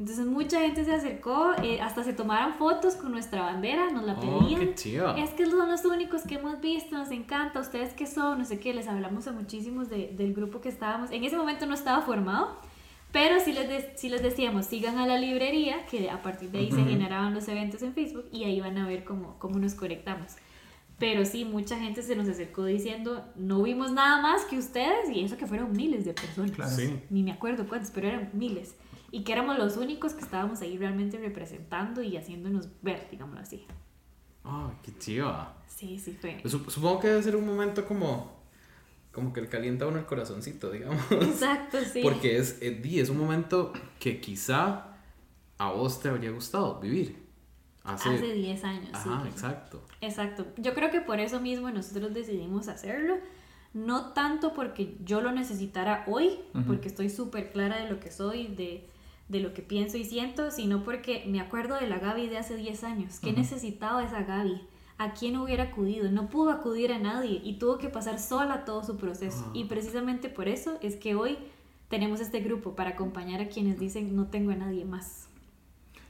[0.00, 4.14] Entonces mucha gente se acercó, eh, hasta se tomaron fotos con nuestra bandera, nos la
[4.14, 4.60] Oh, pedían.
[4.60, 5.14] qué chiva.
[5.18, 8.58] Es que son los únicos que hemos visto, nos encanta, ustedes qué son, no sé
[8.58, 11.10] qué, les hablamos a muchísimos de- del grupo que estábamos.
[11.10, 12.56] En ese momento no estaba formado,
[13.12, 16.60] pero sí les, de- sí les decíamos, sigan a la librería, que a partir de
[16.60, 16.88] ahí se Ujú.
[16.88, 20.32] generaban los eventos en Facebook y ahí van a ver cómo, cómo nos conectamos.
[20.98, 25.22] Pero sí, mucha gente se nos acercó diciendo, no vimos nada más que ustedes, y
[25.24, 26.52] eso que fueron miles de personas.
[26.52, 26.70] Claro.
[26.70, 27.00] Sí.
[27.10, 28.74] Ni me acuerdo cuántos, pero eran miles.
[29.12, 33.64] Y que éramos los únicos que estábamos ahí realmente representando y haciéndonos ver, digámoslo así.
[34.44, 35.56] Ah, qué chiva.
[35.66, 36.40] Sí, sí fue.
[36.44, 38.38] Sup- Supongo que debe ser un momento como.
[39.12, 41.00] Como que le calienta uno el corazoncito, digamos.
[41.10, 42.00] Exacto, sí.
[42.02, 44.86] Porque es, eh, di, es un momento que quizá
[45.58, 47.28] a vos te habría gustado vivir.
[47.82, 49.28] Hace, Hace 10 años, Ajá, sí.
[49.30, 49.82] exacto.
[50.00, 50.46] Exacto.
[50.58, 53.16] Yo creo que por eso mismo nosotros decidimos hacerlo.
[53.74, 58.46] No tanto porque yo lo necesitara hoy, porque estoy súper clara de lo que soy,
[58.48, 58.88] de,
[59.30, 62.56] de lo que pienso y siento, sino porque me acuerdo de la Gaby de hace
[62.56, 63.20] 10 años.
[63.20, 64.60] ¿Qué necesitaba esa Gaby?
[64.98, 66.10] ¿A quién hubiera acudido?
[66.10, 69.48] No pudo acudir a nadie y tuvo que pasar sola todo su proceso.
[69.54, 71.38] Y precisamente por eso es que hoy
[71.88, 75.28] tenemos este grupo para acompañar a quienes dicen no tengo a nadie más.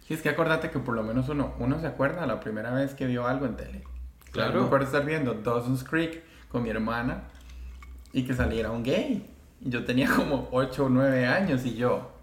[0.08, 2.94] Sí, es que acordate que por lo menos uno, uno se acuerda la primera vez
[2.94, 3.84] que vio algo en tele.
[4.32, 4.60] Claro.
[4.60, 7.24] Me acuerdo estar viendo Dawson's Creek con mi hermana
[8.14, 9.28] y que saliera un gay.
[9.60, 12.19] Y Yo tenía como 8 o 9 años y yo.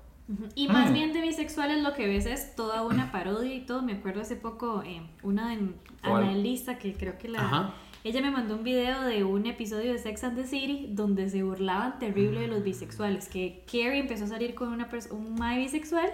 [0.55, 0.93] Y más Mm.
[0.93, 3.81] bien de bisexuales lo que ves es toda una parodia y todo.
[3.81, 5.69] Me acuerdo hace poco eh, una de
[6.01, 6.23] ¿Cuál?
[6.23, 7.39] Ana Elisa, que creo que la...
[7.39, 7.73] Ajá.
[8.03, 11.43] Ella me mandó un video de un episodio de Sex and the City donde se
[11.43, 13.27] burlaban terrible de los bisexuales.
[13.27, 16.09] Que Carrie empezó a salir con una un mae bisexual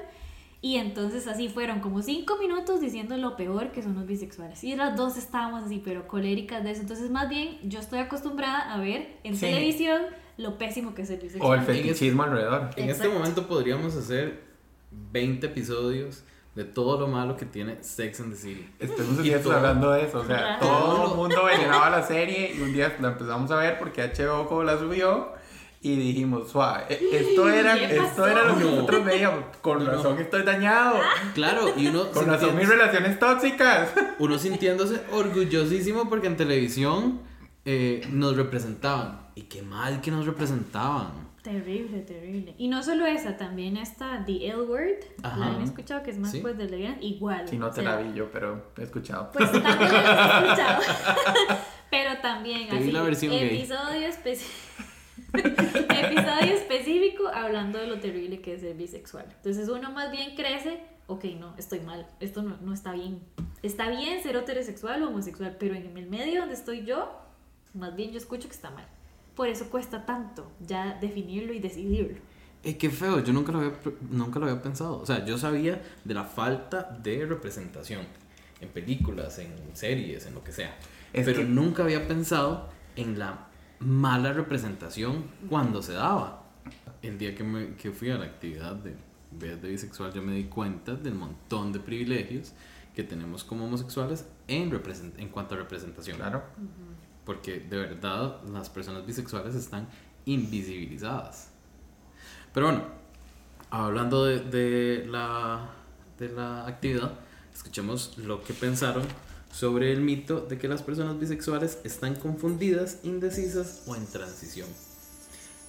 [0.61, 4.63] y entonces así fueron como cinco minutos diciendo lo peor que son los bisexuales.
[4.63, 6.81] Y las dos estábamos así, pero coléricas de eso.
[6.81, 9.41] Entonces más bien yo estoy acostumbrada a ver en Sí.
[9.41, 10.01] televisión
[10.37, 11.49] lo pésimo que es el bisexual.
[11.51, 12.69] O el fetichismo alrededor.
[12.75, 14.41] En este momento podríamos hacer
[15.11, 16.23] 20 episodios
[16.55, 18.69] de todo lo malo que tiene Sex and the City.
[18.79, 20.19] Y días todo- hablando de eso.
[20.19, 23.79] O sea, todo el mundo veneraba la serie y un día la empezamos a ver
[23.79, 25.31] porque HBO como la subió.
[25.85, 28.71] Y dijimos, suave, e- esto era, ¿Qué esto era lo que No.
[28.71, 29.43] nosotros veíamos.
[29.61, 29.91] Con No.
[29.91, 30.95] razón estoy dañado.
[31.33, 33.89] Claro, y uno, Con razón mis relaciones tóxicas.
[34.19, 37.19] uno sintiéndose orgullosísimo porque en televisión
[37.65, 39.22] eh, nos representaban.
[39.35, 41.31] Y qué mal que nos representaban.
[41.41, 42.55] Terrible, terrible.
[42.57, 45.03] Y no solo esa, también está The L Word.
[45.23, 45.37] Ajá.
[45.37, 46.39] La han escuchado, que es más Sí.
[46.39, 46.99] pues de lesbianas.
[47.01, 47.47] Igual.
[47.49, 49.29] Si no o te sea, la vi yo, pero he escuchado.
[49.33, 50.81] Pues también la he escuchado.
[51.89, 52.91] Pero también Te vi así.
[52.91, 54.83] la versión episodio específico.
[55.33, 59.25] episodio específico hablando de lo terrible que es ser bisexual.
[59.35, 63.19] Entonces uno más bien crece, ok, no, estoy mal, esto no, no está bien.
[63.61, 67.11] Está bien ser heterosexual o homosexual, pero en el medio donde estoy yo,
[67.75, 68.87] más bien yo escucho que está mal.
[69.35, 72.17] Por eso cuesta tanto ya definirlo y decidirlo.
[72.63, 73.73] Eh, qué feo, yo nunca lo, había,
[74.09, 74.97] nunca lo había pensado.
[74.99, 78.01] O sea, yo sabía de la falta de representación
[78.61, 80.77] en películas, en series, en lo que sea.
[81.11, 83.47] Es pero que- nunca había pensado en la
[83.79, 86.43] mala representación cuando se daba.
[87.01, 88.95] El día que, me, que fui a la actividad de
[89.31, 92.53] Vez de Bisexual, yo me di cuenta del montón de privilegios
[92.95, 96.15] que tenemos como homosexuales en, represent- en cuanto a representación.
[96.17, 96.43] Claro.
[97.25, 99.87] Porque de verdad las personas bisexuales están
[100.25, 101.49] invisibilizadas.
[102.53, 102.83] Pero bueno,
[103.69, 105.69] hablando de, la,
[106.19, 107.13] de la actividad,
[107.53, 109.03] escuchemos lo que pensaron
[109.51, 114.67] sobre el mito de que las personas bisexuales están confundidas, indecisas o en transición.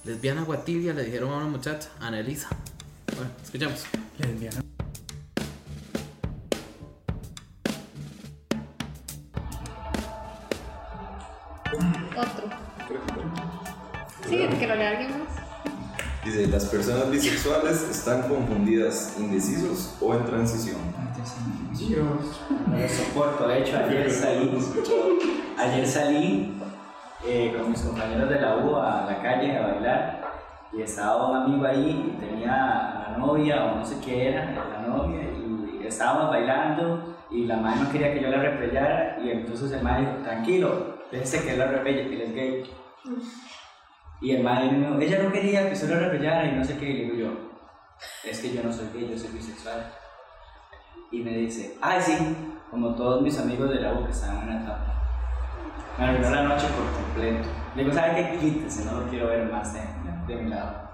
[0.03, 2.21] Lesbiana guatibia le dijeron a una muchacha, Ana.
[2.21, 3.85] Bueno, escuchamos.
[4.19, 4.74] Lesbiana.
[12.17, 12.49] Otro.
[14.27, 15.45] Sí, que lo lea alguien más.
[16.23, 20.77] Dice, las personas bisexuales están confundidas, indecisos o en transición.
[22.67, 23.47] No lo soporto.
[23.47, 24.51] De hecho, ayer salí,
[25.57, 26.61] ayer salí
[27.27, 30.21] eh, con mis compañeros de la U a la calle a bailar
[30.73, 34.51] y estaba un amigo ahí y tenía a la novia o no sé qué era,
[34.51, 39.29] la novia, y estábamos bailando y la madre no quería que yo la repellara y
[39.29, 42.71] entonces el madre dijo, tranquilo, déjese que él la repelle, que él es gay.
[44.21, 46.89] Y el madre dijo, ella no quería que usted la repellara y no sé qué,
[46.89, 49.91] y le digo yo, es que yo no soy gay, yo soy bisexual.
[51.11, 52.17] Y me dice, ay sí,
[52.71, 54.91] como todos mis amigos de la que estaban en la etapa.
[55.97, 57.47] Me arruinó la noche por completo.
[57.75, 58.37] Le digo, ¿sabe qué?
[58.39, 59.81] Quítese, no lo quiero ver más de,
[60.27, 60.85] de mi lado.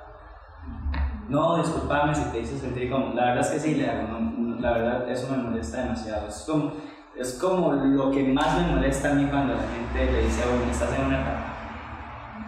[1.28, 3.14] No, discúlpame si te hizo sentir como...
[3.14, 6.28] La verdad es que sí, le hago, no- no, la verdad eso me molesta demasiado.
[6.28, 6.74] Es como,
[7.22, 10.72] es como lo que más me molesta a mí cuando la gente le dice, bueno,
[10.72, 11.46] estás en una etapa.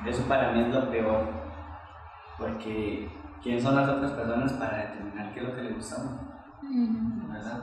[0.06, 1.22] Eso para mí es lo peor.
[2.38, 3.10] Porque,
[3.42, 6.34] ¿quién son las otras personas para determinar qué es lo que le gusta a uno?
[7.32, 7.60] ¿verdad?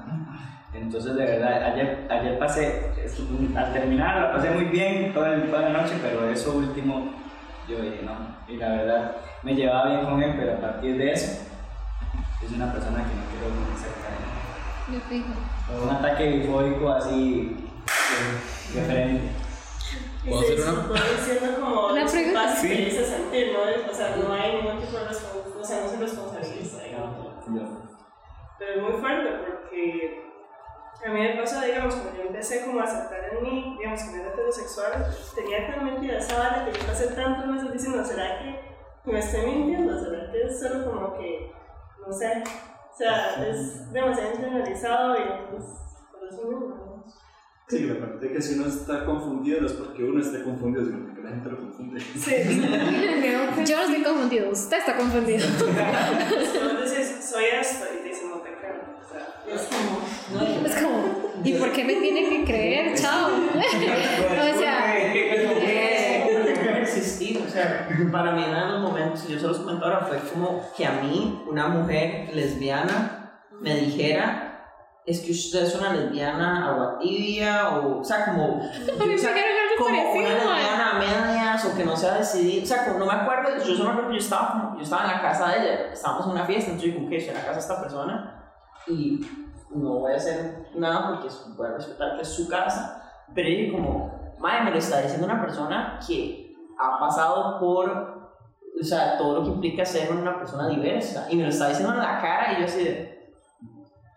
[0.73, 2.93] Entonces, de verdad, ayer, ayer pasé,
[3.57, 7.11] al terminar la pasé muy bien toda, el- toda la noche, pero eso último,
[7.69, 8.13] yo dije no.
[8.53, 11.43] Y la verdad, me llevaba bien con él, pero a partir de eso,
[12.43, 14.40] es una persona que no quiero cerca de él.
[15.09, 15.83] Fijo.
[15.83, 17.57] Un ataque bifóbico así,
[18.75, 19.31] de, de frente.
[20.29, 22.69] ¿Puedo se hacer una- diciendo como Una los pregunta, sí.
[22.69, 23.91] que dice sentir, ¿no?
[23.91, 27.17] O sea, no hay ningún tipo de responsabilidad, o sea, no se responsabiliza, digamos.
[28.59, 30.23] Pero es muy fuerte porque
[31.07, 34.11] a mí me pasa, digamos, cuando yo empecé como a aceptar en mí, digamos, que
[34.11, 38.39] no era heterosexual, tenía tan metida esa vara que yo pasé tantos meses diciendo, ¿será
[38.41, 38.61] que
[39.11, 39.99] me estoy mintiendo?
[39.99, 41.51] ¿Será que es solo como que,
[42.07, 42.45] no sé,
[43.01, 45.65] sea, es demasiado internalizado y pues,
[46.13, 47.05] por eso mismo, ¿no?
[47.69, 50.85] Sí, la parte de que si uno está confundido no es porque uno esté confundido,
[50.87, 52.01] sino porque la gente lo confunde.
[52.01, 52.35] Sí,
[53.65, 55.39] Yo no estoy confundido, usted está confundido.
[56.85, 58.81] Es decís, soy esto, y te dicen, no te creo.
[59.01, 60.01] O sea, Es como,
[60.35, 62.95] no, Es como, ¿y por qué me tiene que creer?
[63.01, 63.29] Chao.
[63.31, 67.40] o sea, Eh, no puede existir.
[67.51, 70.61] O sea, para mí, uno de los momentos, yo se los comento ahora, fue como
[70.77, 74.47] que a mí, una mujer lesbiana, me dijera.
[75.07, 78.57] Es que usted es una lesbiana agua tibia, o, o sea, como.
[78.59, 79.33] Mí o sea,
[79.79, 82.63] como una lesbiana a medias, o que no se ha decidido.
[82.63, 84.83] O sea, como no me acuerdo, yo solo me acuerdo que yo estaba, como- yo
[84.83, 87.31] estaba en la casa de ella, estábamos en una fiesta, entonces yo, como que estoy
[87.35, 88.45] en la casa de esta persona,
[88.87, 89.21] y
[89.75, 93.03] no voy a hacer nada porque voy a respetar que es su casa,
[93.35, 96.50] pero ella como, madre, me lo está diciendo una persona que
[96.81, 97.91] ha pasado por,
[98.81, 101.93] o sea, todo lo que implica ser una persona diversa, y me lo está diciendo
[101.95, 103.33] en la cara, y yo así de,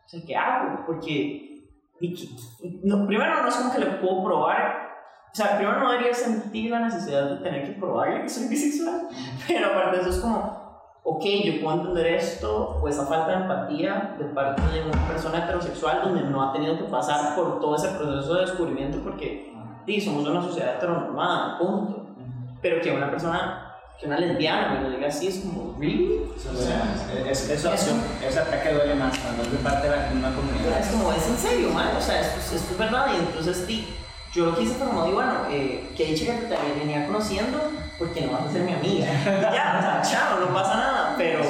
[0.06, 0.86] o sea, ¿qué hago?
[0.86, 1.68] Porque,
[2.00, 4.90] y que- no, primero no es como que le puedo probar,
[5.32, 9.08] o sea, primero no debería sentir la necesidad de tener que probarle que soy bisexual,
[9.48, 10.64] pero aparte de eso es como,
[11.04, 15.40] ok, yo puedo entender esto, o esa falta de empatía de parte de una persona
[15.44, 19.52] heterosexual donde no ha tenido que pasar por todo ese proceso de descubrimiento porque
[19.86, 22.03] sí, somos una sociedad heteronormada, punto.
[22.64, 26.20] Pero que una persona, que una lesbiana me lo diga así es como, ¿really?
[26.36, 26.96] O sea,
[27.30, 30.80] es, eso, ese ataque duele más cuando es de parte de la misma comunidad.
[30.80, 33.08] Es como, es en serio, man, o sea, esto, es- esto es verdad.
[33.14, 33.88] Y entonces, di,
[34.34, 37.60] yo lo quise como, digo, bueno, eh, que dicha que te venía conociendo,
[38.00, 39.06] porque no vas a ser mi amiga.
[39.54, 41.16] Ya, o sea, chao, no pasa nada.
[41.18, 41.42] Pero,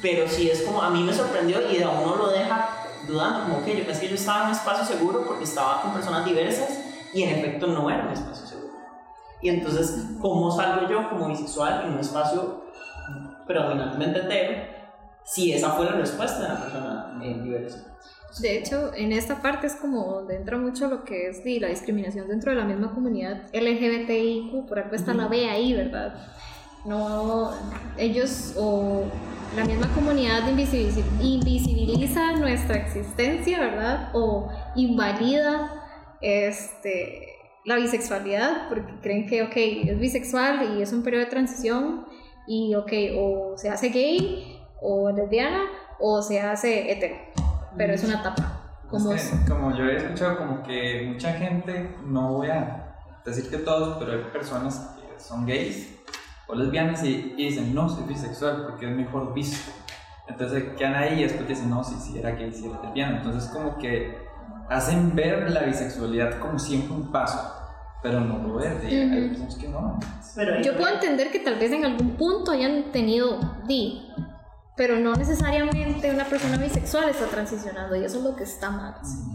[0.00, 2.68] pero sí es como, a mí me sorprendió y a uno lo deja
[3.08, 5.92] dudando, como que yo pensé que yo estaba en un espacio seguro porque estaba con
[5.92, 6.70] personas diversas
[7.12, 8.53] y en efecto no era un espacio seguro.
[9.44, 12.64] Y entonces, ¿cómo salgo yo como bisexual en un espacio
[13.46, 14.62] predominantemente hetero
[15.22, 17.94] si esa fue la respuesta de una persona eh, diversa?
[18.40, 22.26] De hecho, en esta parte es como donde entra mucho lo que es la discriminación
[22.26, 26.14] dentro de la misma comunidad LGBTIQ, por algo está la B ahí, ¿verdad?
[26.86, 27.50] No,
[27.98, 29.04] ellos o
[29.54, 34.08] la misma comunidad invisibiliza nuestra existencia, ¿verdad?
[34.14, 35.82] O invalida
[36.22, 37.33] este,
[37.64, 42.06] la bisexualidad porque creen que, ok, es bisexual y es un periodo de transición
[42.46, 45.62] y, ok, o se hace gay o lesbiana
[45.98, 47.16] o se hace hetero,
[47.76, 48.82] pero es una etapa.
[48.90, 53.48] Como Es que, como yo he escuchado, como que mucha gente, no voy a decir
[53.48, 55.96] que todos, pero hay personas que son gays
[56.46, 59.72] o lesbianas y, y dicen, no, soy bisexual porque es mejor visto.
[60.28, 63.16] Entonces quedan ahí y después dicen, no, sí, sí, era gay, sí, era lesbiana.
[63.18, 64.16] Entonces, como que
[64.68, 67.52] hacen ver la bisexualidad como siempre un paso,
[68.02, 68.82] pero no lo es.
[68.84, 69.28] y Hay Ujú.
[69.28, 70.00] personas que no.
[70.34, 74.10] Pero Yo puedo entender que tal vez en algún punto hayan tenido di,
[74.76, 78.94] pero no necesariamente una persona bisexual está transicionando y eso es lo que está mal.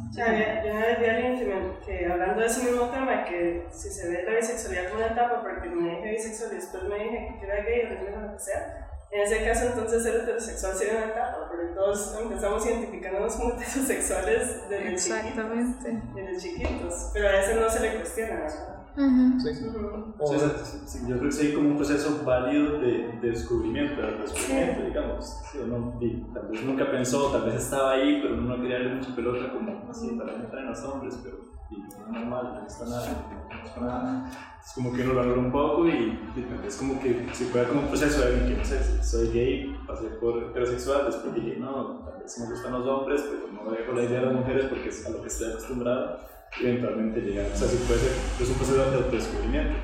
[0.09, 2.87] O sea, yo una vez vi a alguien que, me- que hablando de ese mismo
[2.89, 6.55] tema, que si se ve la bisexualidad como una etapa, porque me dije bisexual y
[6.55, 10.15] después me dije que era gay o lo que sea, en ese caso entonces ser
[10.21, 16.03] heterosexual sería una etapa, porque todos empezamos identificándonos como heterosexuales desde chiquitos, Exactamente.
[16.13, 18.75] desde chiquitos, pero a veces no se le cuestiona, ¿verdad?
[18.97, 19.39] Ujú.
[19.39, 19.65] Sí, sí.
[19.65, 20.15] Ujú.
[20.19, 23.29] O sea, sí, sí, yo creo que sí hay como un proceso válido de, de
[23.29, 25.41] descubrimiento, de descubrimiento, digamos.
[25.63, 25.97] Uno
[26.33, 29.53] tal vez nunca pensó, tal vez estaba ahí, pero uno no quería darle mucha pelota
[29.53, 31.37] como así para entrar en los hombres, pero
[31.69, 34.31] y, es normal, no está nada, no está nada.
[34.63, 37.67] Es como que uno lo valora un poco y, y es como que si fuera
[37.67, 41.57] como un proceso de alguien que no sé, soy gay, pasé por heterosexual, después dije,
[41.57, 44.65] no, tal vez me gustan los hombres, pero no dejo la idea de las mujeres
[44.65, 46.19] porque es a lo que estoy acostumbrado
[46.59, 48.11] y eventualmente llegar, o sea, sí puede ser,
[48.41, 49.75] es un proceso de autodescubrimiento.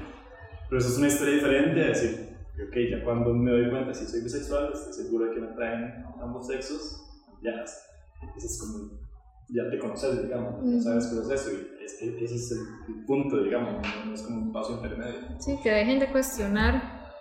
[0.70, 4.06] Pero eso es una historia diferente a decir, ok, ya cuando me doy cuenta si
[4.08, 7.04] soy bisexual, estoy seguro de que me atraen ambos sexos,
[7.44, 8.90] ya, es como,
[9.50, 13.86] ya te conoces, digamos, ya sabes qué es eso, y ese es el punto, digamos,
[14.14, 15.20] es como un paso intermedio.
[15.40, 17.14] Sí, que dejen de cuestionar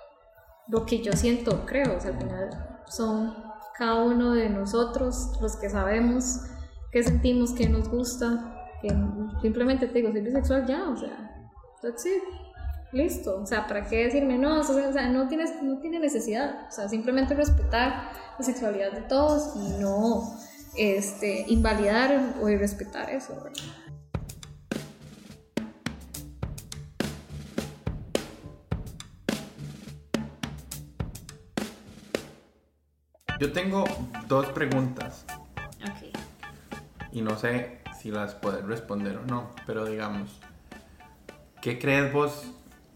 [0.68, 1.96] lo que yo siento, creo.
[1.96, 3.34] O sea, al final son
[3.76, 6.40] cada uno de nosotros los que sabemos
[6.92, 8.88] qué sentimos, qué nos gusta, que
[9.42, 11.48] simplemente te digo, soy bisexual ya, o sea,
[11.82, 12.22] that's it.
[12.92, 14.60] Listo, o sea, ¿para qué decirme no?
[14.60, 19.56] O sea, no, tienes, no tiene necesidad, o sea, simplemente respetar la sexualidad de todos
[19.56, 20.22] y no
[20.76, 23.34] este, invalidar o irrespetar eso.
[23.34, 23.50] ¿verdad?
[33.40, 33.84] Yo tengo
[34.28, 35.24] dos preguntas
[35.82, 36.16] Ok.
[37.12, 40.38] y no sé si las puedes responder o no, pero digamos,
[41.60, 42.46] ¿qué crees vos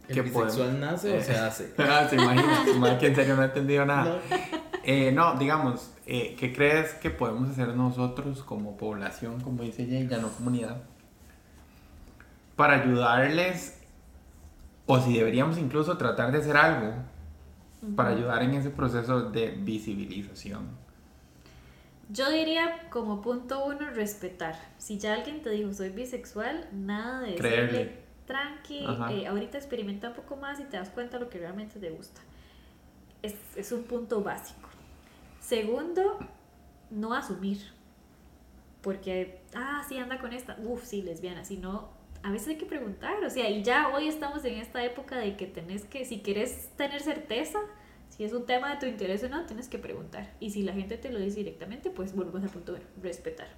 [0.07, 1.75] ¿El que bisexual nace o se hace?
[1.79, 4.05] Ah, se imagina, se imagina que en serio no he entendido nada.
[4.31, 4.37] No.
[4.85, 10.09] Eh, no, digamos, eh, ¿qué crees que podemos hacer nosotros como población, como dice ella,
[10.09, 10.79] ya no comunidad,
[12.57, 13.79] para ayudarles,
[14.87, 16.95] o si deberíamos incluso tratar de hacer algo
[17.97, 20.69] para ayudar en ese proceso de visibilización?
[22.11, 24.57] Yo diría como punto uno, respetar.
[24.79, 30.15] Si ya alguien te dijo soy bisexual, nada de decirle tranqui, eh, ahorita experimenta un
[30.15, 32.21] poco más y te das cuenta de lo que realmente te gusta.
[33.23, 34.69] Es, es un punto básico.
[35.41, 36.19] Segundo,
[36.91, 37.59] no asumir.
[38.83, 41.89] Porque, ah, sí, anda con esta, uff, sí, lesbiana, sino
[42.23, 45.37] a veces hay que preguntar, o sea, y ya hoy estamos en esta época de
[45.37, 47.59] que tenés que, si quieres tener certeza,
[48.09, 50.35] si es un tema de tu interés o no, tienes que preguntar.
[50.41, 53.49] Y si la gente te lo dice directamente, pues volvemos al punto uno, respetar.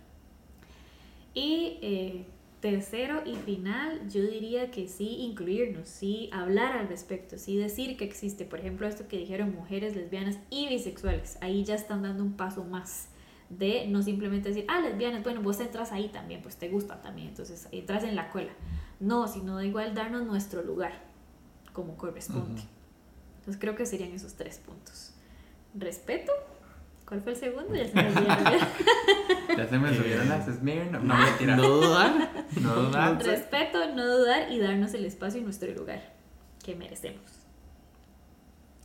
[1.33, 2.27] Y eh,
[2.61, 8.05] tercero y final, yo diría que sí incluirnos, sí hablar al respecto, sí decir que
[8.05, 12.37] existe, por ejemplo, esto que dijeron mujeres lesbianas y bisexuales, ahí ya están dando un
[12.37, 13.09] paso más
[13.51, 17.29] de no simplemente decir, ah, lesbianas, bueno, vos entras ahí también, pues te gusta también,
[17.29, 18.53] entonces entras en la cola.
[19.01, 20.93] No, sino de igual darnos nuestro lugar
[21.73, 22.63] como corresponde.
[23.39, 25.13] Entonces creo que serían esos tres puntos.
[25.75, 26.33] Respeto.
[27.07, 27.75] ¿Cuál fue el segundo?
[27.75, 28.69] Ya se me olvidaron.
[29.57, 31.03] Ya se me subieron las Smirnoff.
[31.03, 31.57] No, mentira.
[31.57, 32.47] No dudar.
[32.61, 33.21] No dudar.
[33.21, 36.01] Respeto, no dudar y darnos el espacio y nuestro lugar
[36.63, 37.25] que merecemos.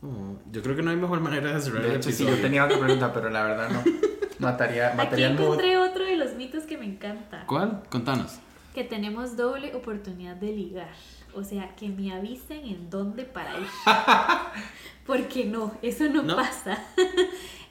[0.02, 2.36] Oh, yo creo que no hay mejor manera de cerrar De el hecho, sí, yo
[2.40, 3.82] tenía otra pregunta, pero la verdad no.
[4.38, 5.40] Mataría, Aquí mataría mood.
[5.42, 7.44] encontré otro de los mitos que me encanta.
[7.46, 7.82] ¿Cuál?
[7.90, 8.38] Contanos.
[8.74, 10.88] Que tenemos doble oportunidad de ligar.
[11.34, 13.66] O sea, que me avisen en dónde para ir.
[15.06, 16.36] Porque no, eso no, No.
[16.36, 16.78] pasa.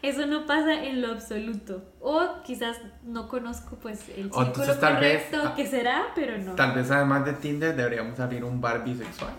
[0.02, 1.84] Eso no pasa en lo absoluto.
[2.00, 6.04] O quizás no conozco pues el O círculo entonces tal vez- correcto ah, que será,
[6.14, 6.54] pero no.
[6.54, 9.32] Tal vez además de Tinder deberíamos abrir un bar bisexual.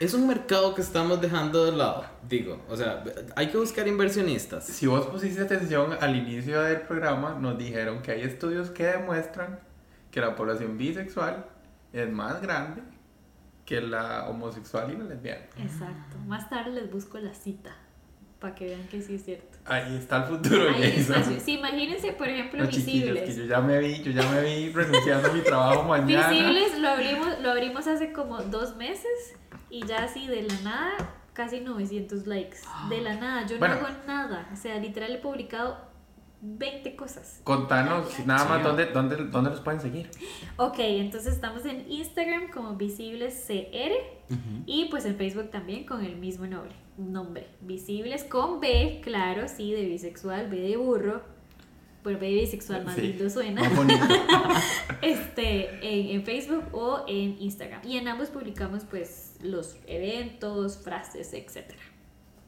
[0.00, 2.04] Es un mercado que estamos dejando de lado.
[2.28, 3.04] Digo, o sea,
[3.36, 4.66] hay que buscar inversionistas.
[4.66, 9.60] Si vos pusiste atención al inicio del programa, nos dijeron que hay estudios que demuestran
[10.10, 11.46] que la población bisexual
[11.92, 12.82] es más grande
[13.64, 15.46] que la homosexual y la lesbiana.
[15.58, 16.16] Exacto.
[16.26, 17.74] Más tarde les busco la cita
[18.40, 19.56] para que vean que sí es cierto.
[19.64, 21.22] Ahí está el futuro, Ahí Jason.
[21.22, 21.40] está.
[21.40, 23.30] Sí, imagínense, por ejemplo, chiquillos, visibles.
[23.30, 26.28] que yo ya me vi, yo ya me vi renunciando a mi trabajo mañana.
[26.28, 29.08] Visibles lo abrimos, lo abrimos hace como dos meses
[29.74, 30.92] y ya así de la nada,
[31.32, 32.58] casi 900 likes.
[32.88, 33.74] De la nada, yo Bueno.
[33.80, 34.48] no hago nada.
[34.52, 35.76] O sea, literal he publicado
[36.42, 37.40] 20 cosas.
[37.42, 40.10] Contanos nada más dónde, dónde, dónde los pueden seguir.
[40.58, 43.92] Ok, entonces estamos en Instagram como visiblescr
[44.66, 46.74] y pues en Facebook también con el mismo nombre.
[46.96, 51.22] Nombre, visibles con B, claro, sí, de bisexual, B de burro.
[52.04, 53.62] Bueno, B de bisexual más Sí, lindo suena.
[55.02, 57.80] Este, en, en Facebook o en Instagram.
[57.84, 61.74] Y en ambos publicamos pues los eventos, frases, etc.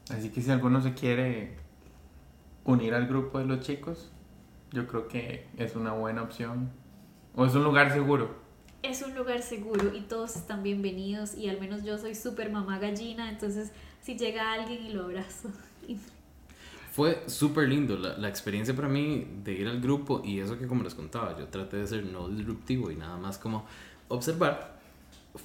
[0.09, 1.55] Así que si alguno se quiere
[2.65, 4.11] unir al grupo de los chicos,
[4.71, 6.69] yo creo que es una buena opción.
[7.35, 8.35] O es un lugar seguro.
[8.83, 12.79] Es un lugar seguro y todos están bienvenidos y al menos yo soy súper mamá
[12.79, 13.71] gallina, entonces
[14.01, 15.49] si llega alguien y lo abrazo.
[16.91, 20.67] Fue súper lindo la, la experiencia para mí de ir al grupo y eso que
[20.67, 23.65] como les contaba, yo traté de ser no disruptivo y nada más como
[24.07, 24.76] observar.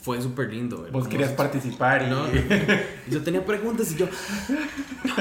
[0.01, 0.89] Fue súper lindo.
[0.91, 2.25] Vos querías participar y No,
[3.09, 4.07] yo tenía preguntas y yo,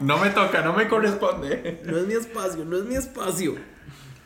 [0.00, 1.80] no me toca, no me corresponde.
[1.84, 3.54] no es mi espacio, no es mi espacio.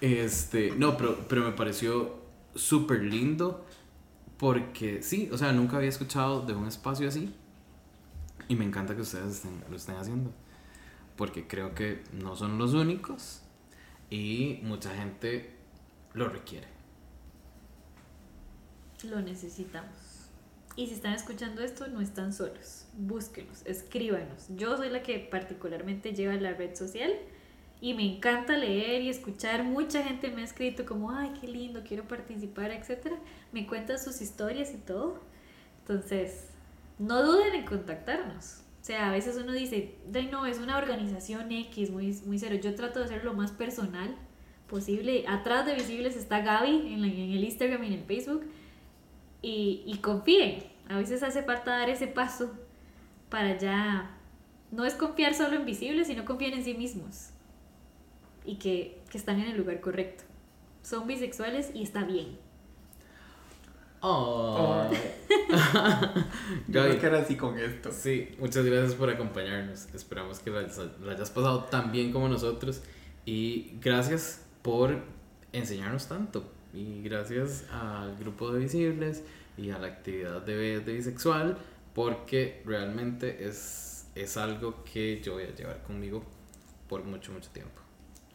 [0.01, 2.21] Este, no, pero, pero me pareció
[2.55, 3.65] súper lindo
[4.37, 7.35] porque sí, o sea, nunca había escuchado de un espacio así
[8.49, 10.33] y me encanta que ustedes estén- lo estén haciendo
[11.17, 13.43] porque creo que no son los únicos
[14.11, 15.55] y mucha gente
[16.15, 16.67] lo requiere.
[19.05, 19.93] Lo necesitamos.
[20.77, 22.87] Y si están escuchando esto, no están solos.
[22.97, 24.47] Búsquenos, escríbanos.
[24.57, 27.13] Yo soy la que particularmente lleva la red social
[27.81, 29.65] y me encanta leer y escuchar.
[29.65, 33.09] Mucha gente me ha escrito como, ay, qué lindo, quiero participar, etc.
[33.53, 35.21] Me cuentan sus historias y todo.
[35.81, 36.47] Entonces,
[36.99, 38.61] no duden en contactarnos.
[38.81, 42.61] O sea, a veces uno dice, "Ay, no, es una organización X, muy, muy serio.
[42.61, 44.17] Yo trato de hacerlo lo más personal
[44.69, 45.25] posible.
[45.29, 48.45] Atrás de Visibles está Gaby en, la- en el Instagram y en el Facebook
[49.43, 50.65] y, y confíen.
[50.89, 52.53] A veces hace falta dar ese paso
[53.29, 54.19] para ya...
[54.71, 57.29] No es confiar solo en visibles, sino confiar en sí mismos.
[58.45, 60.25] Y que, que están en el lugar correcto.
[60.83, 62.39] Son bisexuales y está bien.
[64.01, 64.89] Oh.
[64.91, 67.93] Yo Gaby, creo que era así con esto.
[67.93, 69.87] Sí, muchas gracias por acompañarnos.
[69.95, 70.63] Esperamos que la,
[71.05, 72.83] la hayas pasado tan bien como nosotros.
[73.27, 75.03] Y gracias por
[75.53, 76.51] enseñarnos tanto.
[76.73, 79.23] Y gracias al grupo de visibles
[79.57, 81.59] y a la actividad de, de bisexual,
[81.95, 86.25] porque realmente es, es algo que yo voy a llevar conmigo
[86.89, 87.83] por mucho, mucho tiempo.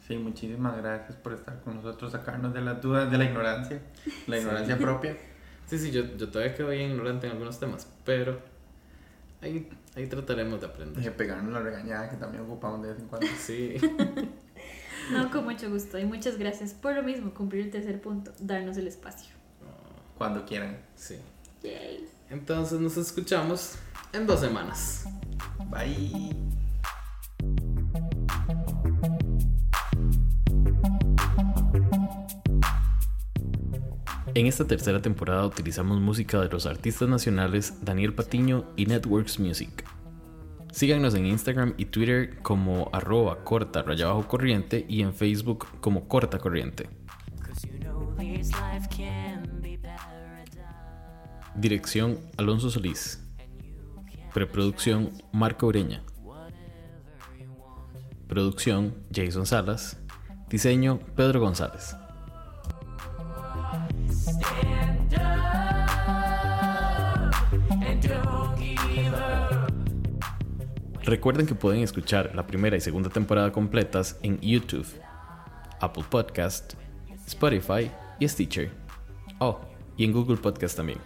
[0.08, 3.82] Sí, muchísimas gracias por estar con nosotros, sacarnos de las dudas, de la ignorancia,
[4.28, 5.18] la ignorancia propia.
[5.66, 8.40] Sí, sí, yo, yo todavía quedo bien ignorante en algunos temas, pero
[9.42, 11.06] ahí, ahí trataremos de aprender.
[11.06, 13.28] Y pegarnos la regañada que también ocupamos de vez en cuando.
[13.38, 13.76] Sí.
[15.12, 18.78] No, con mucho gusto y muchas gracias por lo mismo, cumplir el tercer punto, darnos
[18.78, 19.36] el espacio.
[20.18, 20.78] Cuando quieran.
[20.96, 21.16] Sí.
[21.64, 22.08] Yay.
[22.30, 23.76] Entonces nos escuchamos
[24.14, 25.06] en dos semanas.
[25.70, 26.36] Bye.
[34.34, 39.84] En esta tercera temporada utilizamos música de los artistas nacionales Daniel Patiño y Networks Music.
[40.78, 46.08] Síganos en Instagram y Twitter como arroba corta raya bajo corriente y en Facebook como
[46.08, 46.88] corta corriente.
[51.56, 53.28] Dirección Alonso Solís.
[54.36, 56.04] Preproducción Marco Ureña.
[58.28, 59.98] Producción Jason Salas.
[60.48, 61.96] Diseño Pedro González.
[71.08, 74.86] Recuerden que pueden escuchar la primera y segunda temporada completas en YouTube,
[75.80, 76.74] Apple Podcast,
[77.26, 77.90] Spotify
[78.20, 78.72] y Stitcher.
[79.40, 79.62] Oh,
[79.96, 81.00] y en Google Podcast también.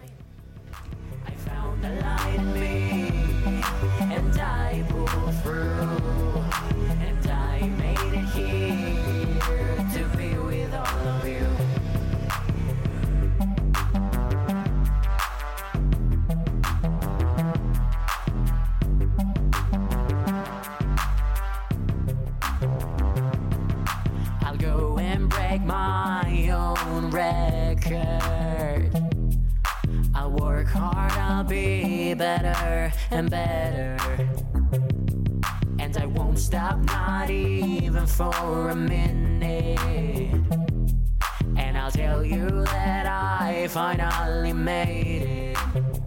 [32.22, 33.96] Better and better.
[35.80, 40.32] And I won't stop, not even for a minute.
[41.56, 46.01] And I'll tell you that I finally made it.